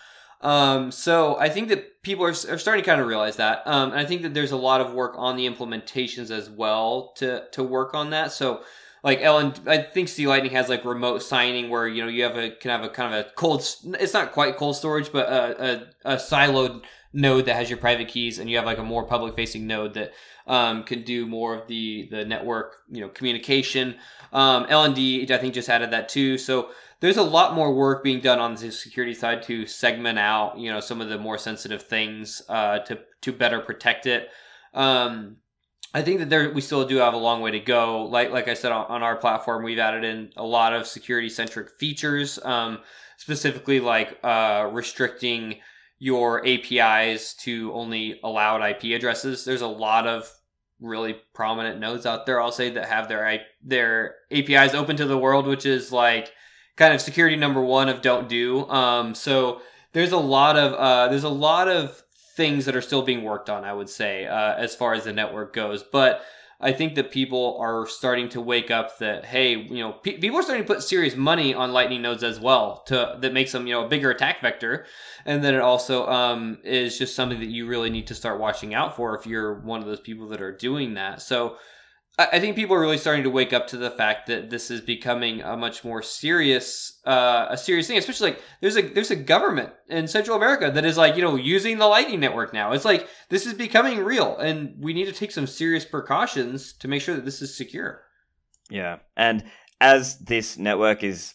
[0.40, 3.90] Um, so I think that people are, are starting to kind of realize that, um,
[3.90, 7.44] and I think that there's a lot of work on the implementations as well to
[7.52, 8.32] to work on that.
[8.32, 8.62] So
[9.04, 12.38] like Ellen, I think C Lightning has like remote signing where you know you have
[12.38, 13.60] a can have a kind of a cold.
[14.00, 16.82] It's not quite cold storage, but a, a, a siloed
[17.12, 19.92] node that has your private keys, and you have like a more public facing node
[19.94, 20.12] that
[20.46, 23.96] um, can do more of the the network you know communication.
[24.32, 26.38] Um, LND I think just added that too.
[26.38, 30.58] So there's a lot more work being done on the security side to segment out
[30.58, 34.30] you know some of the more sensitive things uh, to to better protect it.
[34.72, 35.36] Um,
[35.94, 38.02] I think that there we still do have a long way to go.
[38.02, 41.28] Like like I said on, on our platform, we've added in a lot of security
[41.28, 42.80] centric features, um,
[43.16, 45.60] specifically like uh, restricting
[46.00, 49.44] your APIs to only allowed IP addresses.
[49.44, 50.30] There's a lot of
[50.80, 55.16] really prominent nodes out there, I'll say, that have their their APIs open to the
[55.16, 56.32] world, which is like
[56.76, 58.68] kind of security number one of don't do.
[58.68, 59.60] Um, so
[59.92, 62.03] there's a lot of uh, there's a lot of
[62.34, 63.64] things that are still being worked on.
[63.64, 66.22] I would say uh, as far as the network goes, but
[66.60, 70.38] I think that people are starting to wake up that hey, you know, pe- people
[70.38, 73.66] are starting to put serious money on Lightning nodes as well to that makes them
[73.66, 74.86] you know a bigger attack vector,
[75.24, 78.74] and then it also um, is just something that you really need to start watching
[78.74, 81.22] out for if you're one of those people that are doing that.
[81.22, 81.56] So
[82.16, 84.80] I think people are really starting to wake up to the fact that this is
[84.80, 87.98] becoming a much more serious, uh, a serious thing.
[87.98, 91.34] Especially like there's a there's a government in Central America that is like you know
[91.34, 92.70] using the Lightning Network now.
[92.70, 96.86] It's like this is becoming real, and we need to take some serious precautions to
[96.86, 98.02] make sure that this is secure.
[98.70, 99.42] Yeah, and
[99.80, 101.34] as this network is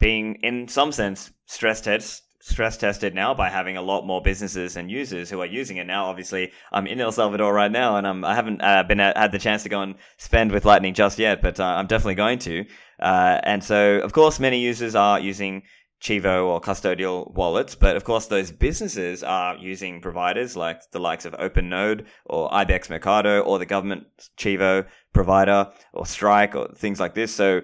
[0.00, 4.76] being, in some sense, stress test stress tested now by having a lot more businesses
[4.76, 6.04] and users who are using it now.
[6.04, 9.32] Obviously, I'm in El Salvador right now, and I'm, I haven't uh, been at, had
[9.32, 12.38] the chance to go and spend with Lightning just yet, but uh, I'm definitely going
[12.40, 12.64] to.
[13.00, 15.64] Uh, and so, of course, many users are using
[16.00, 21.24] Chivo or custodial wallets, but of course, those businesses are using providers like the likes
[21.24, 24.04] of OpenNode or IBEX Mercado or the government
[24.38, 27.34] Chivo provider or Strike or things like this.
[27.34, 27.62] So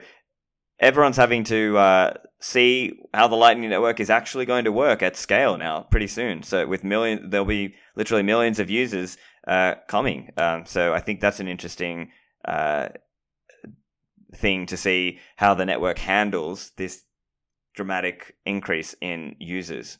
[0.80, 5.16] everyone's having to uh, see how the Lightning Network is actually going to work at
[5.16, 6.42] scale now pretty soon.
[6.42, 9.16] So with million, there'll be literally millions of users
[9.46, 10.30] uh, coming.
[10.36, 12.10] Um, so I think that's an interesting
[12.44, 12.88] uh,
[14.34, 17.04] thing to see how the network handles this
[17.74, 19.98] dramatic increase in users.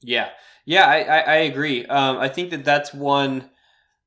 [0.00, 0.28] Yeah,
[0.64, 1.84] yeah, I, I, I agree.
[1.86, 3.50] Um, I think that that's one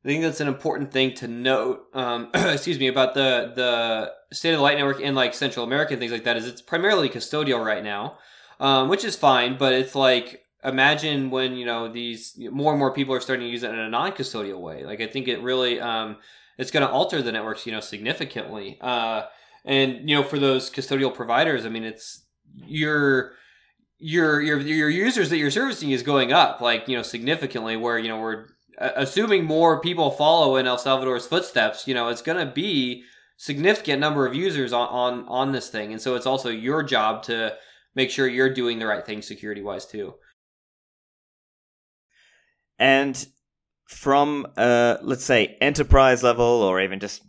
[0.03, 1.83] I think that's an important thing to note.
[1.93, 5.93] Um, excuse me about the the state of the light network in like Central America
[5.93, 6.38] and things like that.
[6.38, 8.17] Is it's primarily custodial right now,
[8.59, 9.57] um, which is fine.
[9.57, 13.51] But it's like imagine when you know these more and more people are starting to
[13.51, 14.86] use it in a non-custodial way.
[14.86, 16.17] Like I think it really um,
[16.57, 18.77] it's going to alter the networks you know significantly.
[18.82, 19.23] Uh,
[19.65, 22.23] and you know for those custodial providers, I mean it's
[22.55, 23.34] your
[23.99, 27.75] your your your users that you're servicing is going up like you know significantly.
[27.77, 28.47] Where you know we're
[28.82, 33.03] assuming more people follow in El Salvador's footsteps, you know, it's going to be
[33.41, 37.23] significant number of users on, on on this thing, and so it's also your job
[37.23, 37.55] to
[37.95, 40.13] make sure you're doing the right thing security wise too.
[42.77, 43.25] And
[43.87, 47.23] from uh, let's say enterprise level or even just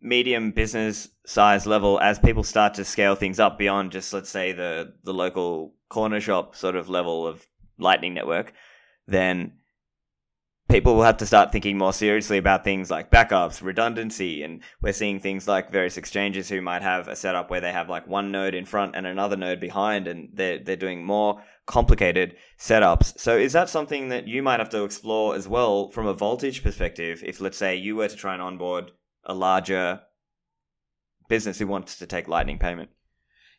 [0.00, 4.52] medium business size level, as people start to scale things up beyond just let's say
[4.52, 7.46] the the local corner shop sort of level of
[7.78, 8.54] Lightning Network,
[9.06, 9.59] then
[10.70, 14.92] people will have to start thinking more seriously about things like backups, redundancy, and we're
[14.92, 18.30] seeing things like various exchanges who might have a setup where they have like one
[18.30, 23.18] node in front and another node behind, and they're they're doing more complicated setups.
[23.18, 26.62] So is that something that you might have to explore as well from a voltage
[26.62, 27.22] perspective?
[27.24, 28.92] If let's say you were to try and onboard
[29.24, 30.00] a larger
[31.28, 32.90] business who wants to take Lightning payment.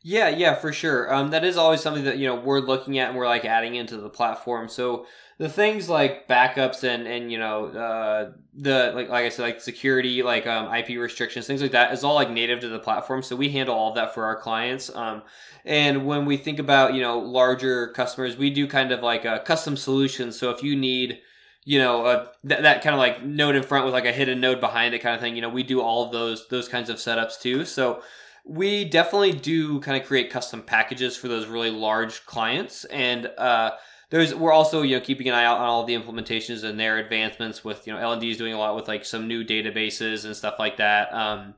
[0.03, 1.13] Yeah, yeah, for sure.
[1.13, 3.75] Um, that is always something that you know we're looking at and we're like adding
[3.75, 4.67] into the platform.
[4.67, 5.05] So
[5.37, 9.61] the things like backups and and you know uh, the like like I said like
[9.61, 13.21] security like um, IP restrictions things like that is all like native to the platform.
[13.21, 14.89] So we handle all of that for our clients.
[14.95, 15.21] Um,
[15.65, 19.39] and when we think about you know larger customers, we do kind of like a
[19.45, 20.31] custom solution.
[20.31, 21.19] So if you need
[21.63, 24.39] you know uh, th- that kind of like node in front with like a hidden
[24.41, 26.89] node behind it kind of thing, you know we do all of those those kinds
[26.89, 27.65] of setups too.
[27.65, 28.01] So
[28.45, 33.71] we definitely do kind of create custom packages for those really large clients and uh,
[34.09, 36.97] there's we're also you know keeping an eye out on all the implementations and their
[36.97, 40.35] advancements with you know LND is doing a lot with like some new databases and
[40.35, 41.53] stuff like that um,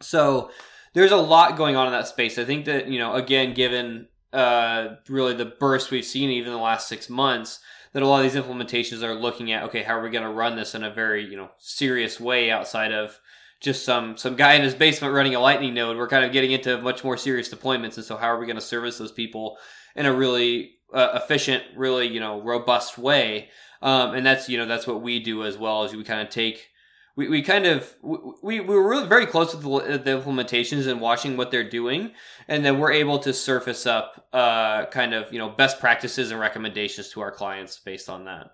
[0.00, 0.50] so
[0.92, 2.38] there's a lot going on in that space.
[2.38, 6.58] I think that you know again given uh, really the burst we've seen even the
[6.58, 7.60] last six months
[7.92, 10.30] that a lot of these implementations are looking at okay how are we going to
[10.30, 13.18] run this in a very you know serious way outside of
[13.60, 15.96] just some some guy in his basement running a lightning node.
[15.96, 18.56] We're kind of getting into much more serious deployments, and so how are we going
[18.56, 19.58] to service those people
[19.94, 23.50] in a really uh, efficient, really you know robust way?
[23.82, 26.30] Um, and that's you know that's what we do as well as we kind of
[26.30, 26.68] take.
[27.16, 31.02] We, we kind of we, we were really very close to the, the implementations and
[31.02, 32.12] watching what they're doing
[32.48, 36.40] and then we're able to surface up uh, kind of you know best practices and
[36.40, 38.52] recommendations to our clients based on that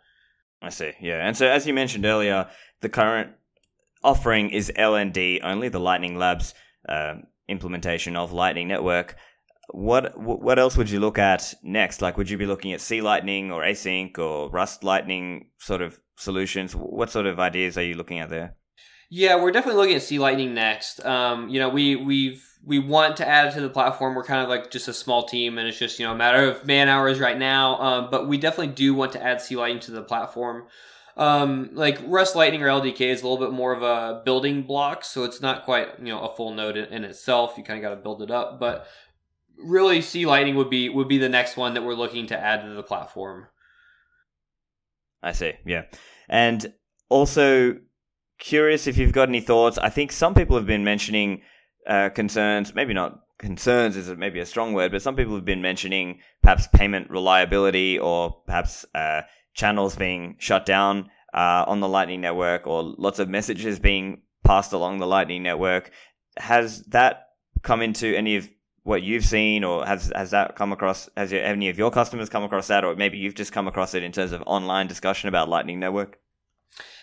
[0.62, 2.48] i see yeah and so as you mentioned earlier
[2.80, 3.30] the current
[4.06, 6.54] offering is LND only, the Lightning Labs
[6.88, 7.16] uh,
[7.48, 9.16] implementation of Lightning Network.
[9.70, 12.00] What what else would you look at next?
[12.00, 15.98] Like, would you be looking at C Lightning or ACINQ or Rust Lightning sort of
[16.16, 16.74] solutions?
[16.74, 18.54] What sort of ideas are you looking at there?
[19.10, 21.04] Yeah, we're definitely looking at C Lightning next.
[21.04, 24.14] Um, you know, we we've we want to add it to the platform.
[24.14, 26.48] We're kind of like just a small team, and it's just you know a matter
[26.48, 27.80] of man hours right now.
[27.80, 30.66] Um, but we definitely do want to add C Lightning to the platform.
[31.16, 35.02] Um, like Rust Lightning or LDK is a little bit more of a building block,
[35.04, 37.54] so it's not quite you know a full node in, in itself.
[37.56, 38.86] You kind of got to build it up, but
[39.56, 42.62] really, C Lightning would be would be the next one that we're looking to add
[42.62, 43.46] to the platform.
[45.22, 45.54] I see.
[45.64, 45.84] Yeah,
[46.28, 46.72] and
[47.08, 47.78] also
[48.38, 49.78] curious if you've got any thoughts.
[49.78, 51.40] I think some people have been mentioning
[51.86, 55.62] uh, concerns, maybe not concerns is maybe a strong word, but some people have been
[55.62, 59.22] mentioning perhaps payment reliability or perhaps uh,
[59.56, 64.72] channels being shut down uh, on the Lightning Network or lots of messages being passed
[64.72, 65.90] along the Lightning Network.
[66.36, 67.30] Has that
[67.62, 68.48] come into any of
[68.84, 71.08] what you've seen, or has has that come across?
[71.16, 74.04] Has any of your customers come across that, or maybe you've just come across it
[74.04, 76.18] in terms of online discussion about Lightning Network?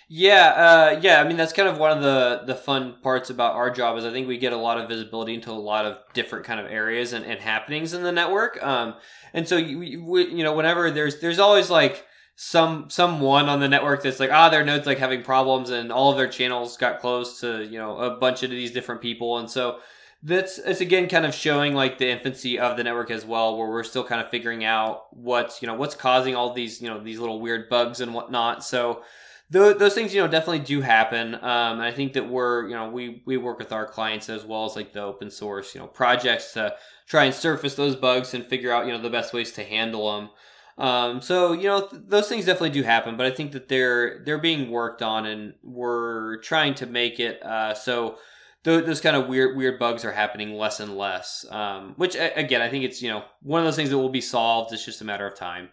[0.08, 0.48] Yeah,
[0.96, 1.20] uh, yeah.
[1.20, 4.06] I mean, that's kind of one of the the fun parts about our job is
[4.06, 6.68] I think we get a lot of visibility into a lot of different kind of
[6.68, 8.64] areas and, and happenings in the network.
[8.64, 8.94] Um,
[9.34, 14.02] and so you, you know, whenever there's there's always like some someone on the network
[14.02, 17.40] that's like ah their node's like having problems and all of their channels got closed
[17.42, 19.38] to you know a bunch of these different people.
[19.38, 19.80] And so
[20.24, 23.68] that's it's again kind of showing like the infancy of the network as well where
[23.68, 27.04] we're still kind of figuring out what's you know what's causing all these you know
[27.04, 28.64] these little weird bugs and whatnot.
[28.64, 29.04] So
[29.50, 31.36] those, things you know definitely do happen.
[31.36, 34.44] Um, and i think that we're you know we we work with our clients as
[34.44, 36.74] well as like the open source you know projects to
[37.06, 40.16] try and surface those bugs and figure out you know the best ways to handle
[40.16, 40.30] them
[40.78, 44.24] um, so you know th- those things definitely do happen, but I think that they're
[44.26, 48.18] they're being worked on, and we're trying to make it uh, so
[48.64, 51.46] th- those kind of weird weird bugs are happening less and less.
[51.50, 54.22] Um, which again, I think it's you know one of those things that will be
[54.22, 54.74] solved.
[54.74, 55.70] It's just a matter of time.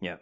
[0.00, 0.16] Yeah.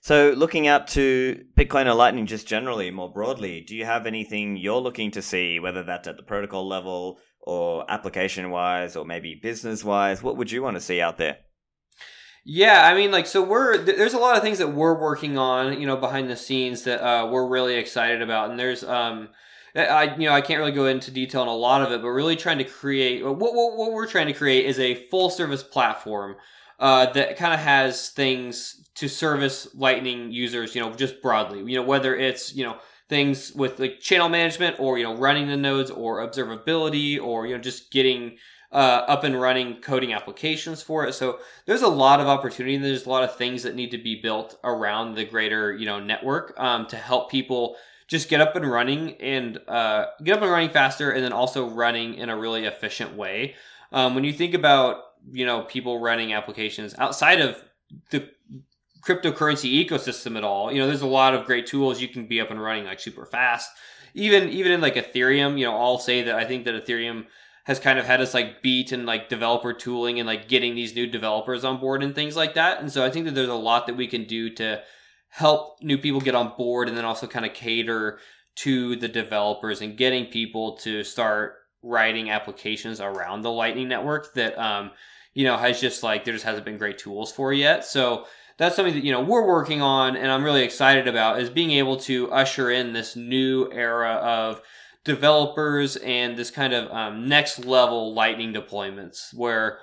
[0.00, 4.56] So looking out to Bitcoin or Lightning just generally, more broadly, do you have anything
[4.56, 9.38] you're looking to see, whether that's at the protocol level or application wise or maybe
[9.40, 10.20] business wise?
[10.20, 11.36] What would you want to see out there?
[12.44, 15.80] Yeah, I mean, like, so we're there's a lot of things that we're working on,
[15.80, 19.28] you know, behind the scenes that uh, we're really excited about, and there's um,
[19.76, 22.08] I you know I can't really go into detail on a lot of it, but
[22.08, 25.62] really trying to create what what, what we're trying to create is a full service
[25.62, 26.34] platform
[26.80, 31.76] uh, that kind of has things to service Lightning users, you know, just broadly, you
[31.76, 32.76] know, whether it's you know
[33.08, 37.54] things with like channel management or you know running the nodes or observability or you
[37.54, 38.36] know just getting
[38.72, 41.12] uh, up and running coding applications for it.
[41.12, 42.76] So there's a lot of opportunity.
[42.78, 46.00] There's a lot of things that need to be built around the greater you know
[46.00, 47.76] network um, to help people
[48.08, 51.68] just get up and running and uh, get up and running faster, and then also
[51.68, 53.54] running in a really efficient way.
[53.92, 57.62] Um, when you think about you know people running applications outside of
[58.10, 58.28] the
[59.02, 62.40] cryptocurrency ecosystem at all, you know, there's a lot of great tools you can be
[62.40, 63.70] up and running like super fast.
[64.14, 67.26] Even even in like Ethereum, you know, I'll say that I think that Ethereum
[67.64, 70.94] has kind of had us like beat and like developer tooling and like getting these
[70.94, 72.80] new developers on board and things like that.
[72.80, 74.82] And so I think that there's a lot that we can do to
[75.28, 78.18] help new people get on board and then also kind of cater
[78.54, 84.58] to the developers and getting people to start writing applications around the Lightning Network that
[84.58, 84.90] um,
[85.34, 87.84] you know has just like there just hasn't been great tools for yet.
[87.84, 88.26] So
[88.58, 91.70] that's something that you know we're working on and I'm really excited about is being
[91.72, 94.60] able to usher in this new era of
[95.04, 99.78] developers and this kind of um, next level lightning deployments where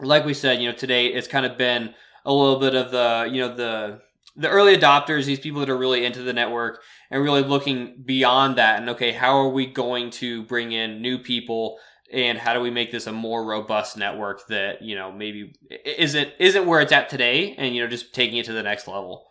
[0.00, 3.28] like we said you know today it's kind of been a little bit of the
[3.30, 4.00] you know the
[4.34, 6.80] the early adopters these people that are really into the network
[7.10, 11.18] and really looking beyond that and okay how are we going to bring in new
[11.18, 11.78] people
[12.12, 16.30] and how do we make this a more robust network that you know maybe isn't
[16.38, 19.24] isn't where it's at today and you know just taking it to the next level?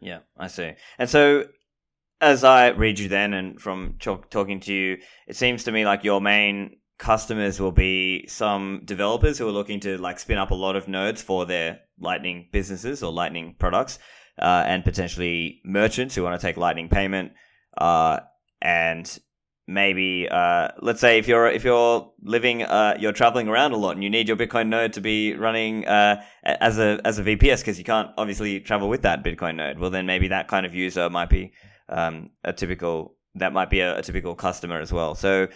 [0.00, 0.72] Yeah i see.
[0.98, 1.46] And so
[2.24, 4.98] as I read you then and from talk, talking to you,
[5.28, 9.78] it seems to me like your main customers will be some developers who are looking
[9.80, 13.98] to like spin up a lot of nodes for their Lightning businesses or Lightning products,
[14.40, 17.32] uh, and potentially merchants who want to take Lightning payment,
[17.76, 18.20] uh,
[18.62, 19.18] and
[19.66, 23.90] maybe uh, let's say if you're if you're living uh, you're traveling around a lot
[23.90, 27.60] and you need your Bitcoin node to be running uh, as a as a VPS
[27.60, 29.78] because you can't obviously travel with that Bitcoin node.
[29.78, 31.52] Well, then maybe that kind of user might be
[31.88, 35.14] um, a typical that might be a, a, typical customer as well.
[35.14, 35.48] So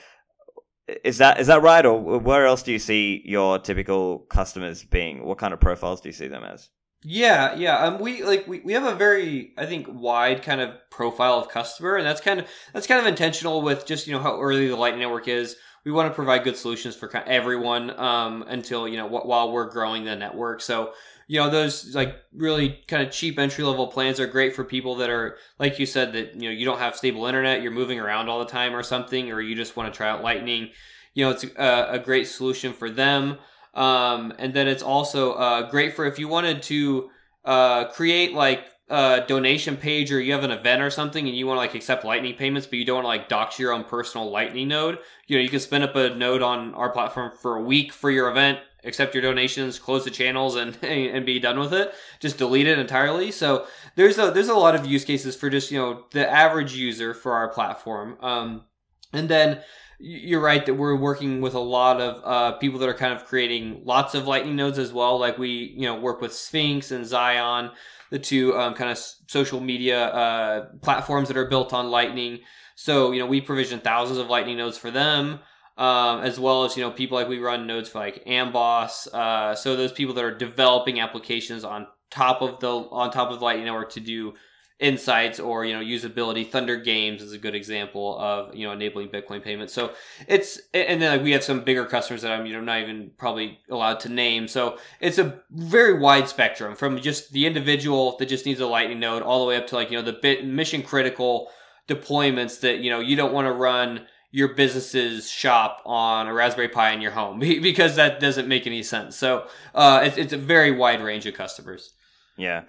[1.05, 5.25] is that is that right, or where else do you see your typical customers being?
[5.25, 6.71] What kind of profiles do you see them as?
[7.05, 7.79] Yeah, yeah.
[7.79, 11.49] Um, we like we, we have a very I think wide kind of profile of
[11.49, 14.69] customer, and that's kind of that's kind of intentional with just you know how early
[14.69, 15.57] the Light Network is.
[15.85, 20.05] We want to provide good solutions for everyone um, until you know while we're growing
[20.05, 20.61] the network.
[20.61, 20.93] So
[21.29, 24.97] you know those like really kind of cheap entry level plans are great for people
[24.97, 28.01] that are like you said that you know you don't have stable internet you're moving
[28.01, 30.71] around all the time or something or you just want to try out lightning
[31.19, 33.39] you know, it's a, a great solution for them.
[33.75, 37.11] Um, and then it's also uh, great for if you wanted to
[37.45, 41.45] uh, create like a donation page or you have an event or something and you
[41.45, 43.85] want to like accept lightning payments but you don't want to like dox your own
[43.85, 47.57] personal lightning node you know you can spin up a node on our platform for
[47.57, 48.59] a week for your event
[48.89, 51.95] accept your donations close the channels and and be done with it.
[52.19, 53.31] Just delete it entirely.
[53.31, 56.75] So there's a there's a lot of use cases for just you know the average
[56.75, 58.17] user for our platform.
[58.21, 58.65] Um
[59.13, 59.61] and then
[60.01, 63.25] you're right that we're working with a lot of uh, people that are kind of
[63.25, 65.19] creating lots of lightning nodes as well.
[65.19, 67.71] Like we you know work with sphinx and zion
[68.11, 72.41] the two um, kind of social media uh, platforms that are built on lightning.
[72.75, 75.41] So you know we provision thousands of lightning nodes for them
[75.79, 79.55] um, as well as you know people like we run nodes for like amboss uh,
[79.55, 83.65] so those people that are developing applications on top of the on top of lightning
[83.65, 84.35] network to do
[84.81, 86.49] insights or you know usability.
[86.49, 89.73] Thunder games is a good example of you know enabling bitcoin payments.
[89.73, 89.93] So
[90.27, 93.11] it's and then like we have some bigger customers that i'm you know not even
[93.19, 94.47] probably allowed to name.
[94.47, 99.01] So it's a very wide spectrum from just the individual that just needs a lightning
[99.01, 101.51] node all the way up to like you know the bit mission critical
[101.89, 106.69] deployments that you know you don't want to run your business's shop on a Raspberry
[106.69, 109.17] Pi in your home because that doesn't make any sense.
[109.17, 111.95] So uh, it's, it's a very wide range of customers.
[112.37, 112.65] Yeah.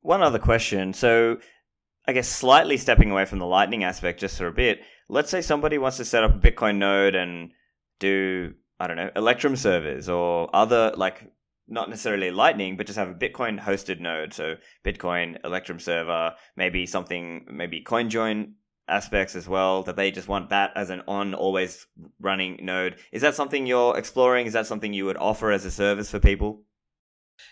[0.00, 0.92] One other question.
[0.92, 1.38] So
[2.06, 5.40] I guess slightly stepping away from the Lightning aspect just for a bit, let's say
[5.40, 7.52] somebody wants to set up a Bitcoin node and
[8.00, 11.30] do, I don't know, Electrum servers or other, like,
[11.66, 14.34] not necessarily Lightning, but just have a Bitcoin hosted node.
[14.34, 18.52] So Bitcoin, Electrum server, maybe something, maybe CoinJoin
[18.88, 21.86] aspects as well, that they just want that as an on, always
[22.20, 22.96] running node.
[23.12, 24.46] Is that something you're exploring?
[24.46, 26.62] Is that something you would offer as a service for people?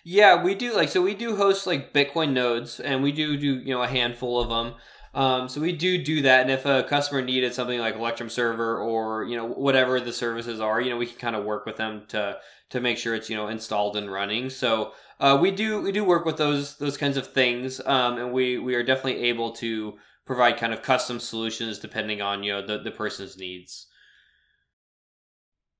[0.04, 3.58] Yeah, we do like so we do host like Bitcoin nodes and we do do,
[3.58, 4.74] you know, a handful of them.
[5.14, 8.78] Um, so we do do that, and if a customer needed something like Electrum server
[8.78, 11.76] or you know whatever the services are, you know we can kind of work with
[11.76, 12.38] them to
[12.70, 14.48] to make sure it's you know installed and running.
[14.48, 18.32] So uh, we do we do work with those those kinds of things, um, and
[18.32, 19.98] we we are definitely able to
[20.32, 23.86] provide kind of custom solutions depending on you know the the person's needs.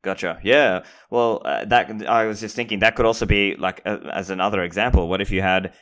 [0.02, 0.40] Gotcha.
[0.42, 0.84] Yeah.
[1.10, 4.62] Well, uh, that I was just thinking that could also be like uh, as another
[4.62, 5.08] example.
[5.08, 5.72] What if you had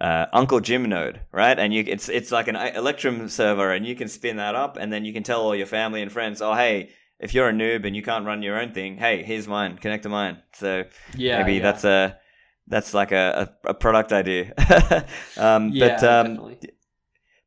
[0.00, 1.58] uh, Uncle Jim node, right?
[1.58, 4.92] And you it's it's like an Electrum server, and you can spin that up, and
[4.92, 6.90] then you can tell all your family and friends, oh hey,
[7.20, 9.78] if you're a noob and you can't run your own thing, hey, here's mine.
[9.78, 10.38] Connect to mine.
[10.54, 11.62] So yeah, maybe yeah.
[11.62, 12.18] that's a
[12.66, 14.52] that's like a, a, a product idea.
[15.36, 16.70] um, yeah, but um, definitely.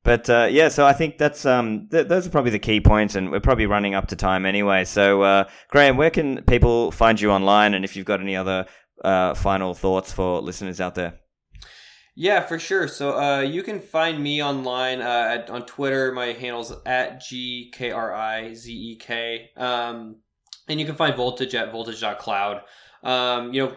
[0.04, 3.16] But uh, yeah, so I think that's um, th- those are probably the key points,
[3.16, 4.84] and we're probably running up to time anyway.
[4.84, 8.66] So uh, Graham, where can people find you online, and if you've got any other
[9.04, 11.20] uh, final thoughts for listeners out there?
[12.16, 12.88] Yeah, for sure.
[12.88, 16.12] So uh, you can find me online uh, at, on Twitter.
[16.12, 20.18] My handle's at g k r i z e k, um,
[20.68, 22.62] and you can find Voltage at voltage.cloud.
[23.04, 23.76] Um, you know,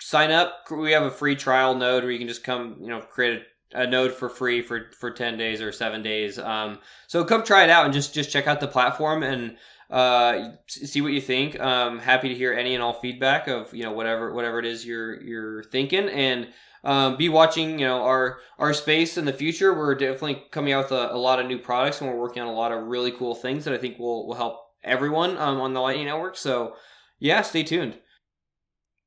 [0.00, 0.64] sign up.
[0.70, 3.42] We have a free trial node where you can just come, you know, create a
[3.72, 6.38] a node for free for for 10 days or 7 days.
[6.38, 9.56] Um, so come try it out and just just check out the platform and
[9.90, 11.58] uh, see what you think.
[11.60, 14.84] Um, happy to hear any and all feedback of you know whatever whatever it is
[14.84, 16.08] you're you're thinking.
[16.08, 16.48] And
[16.84, 19.74] um, be watching you know our our space in the future.
[19.74, 22.48] We're definitely coming out with a, a, lot of new products and we're working on
[22.48, 25.72] a lot of really cool things that i think will will help everyone um, on
[25.72, 26.36] the lightning network.
[26.36, 26.76] So
[27.18, 27.98] yeah stay tuned.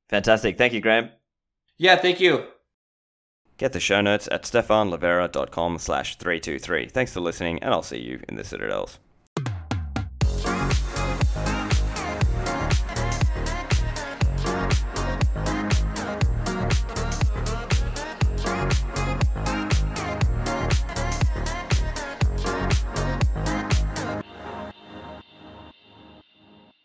[0.10, 0.58] Fantastic.
[0.58, 1.10] Thank you graham.
[1.78, 2.46] Yeah thank you
[3.62, 6.88] Get the show notes at stephanlivera.com slash 323.
[6.88, 8.98] Thanks for listening, and I'll see you in the Citadels.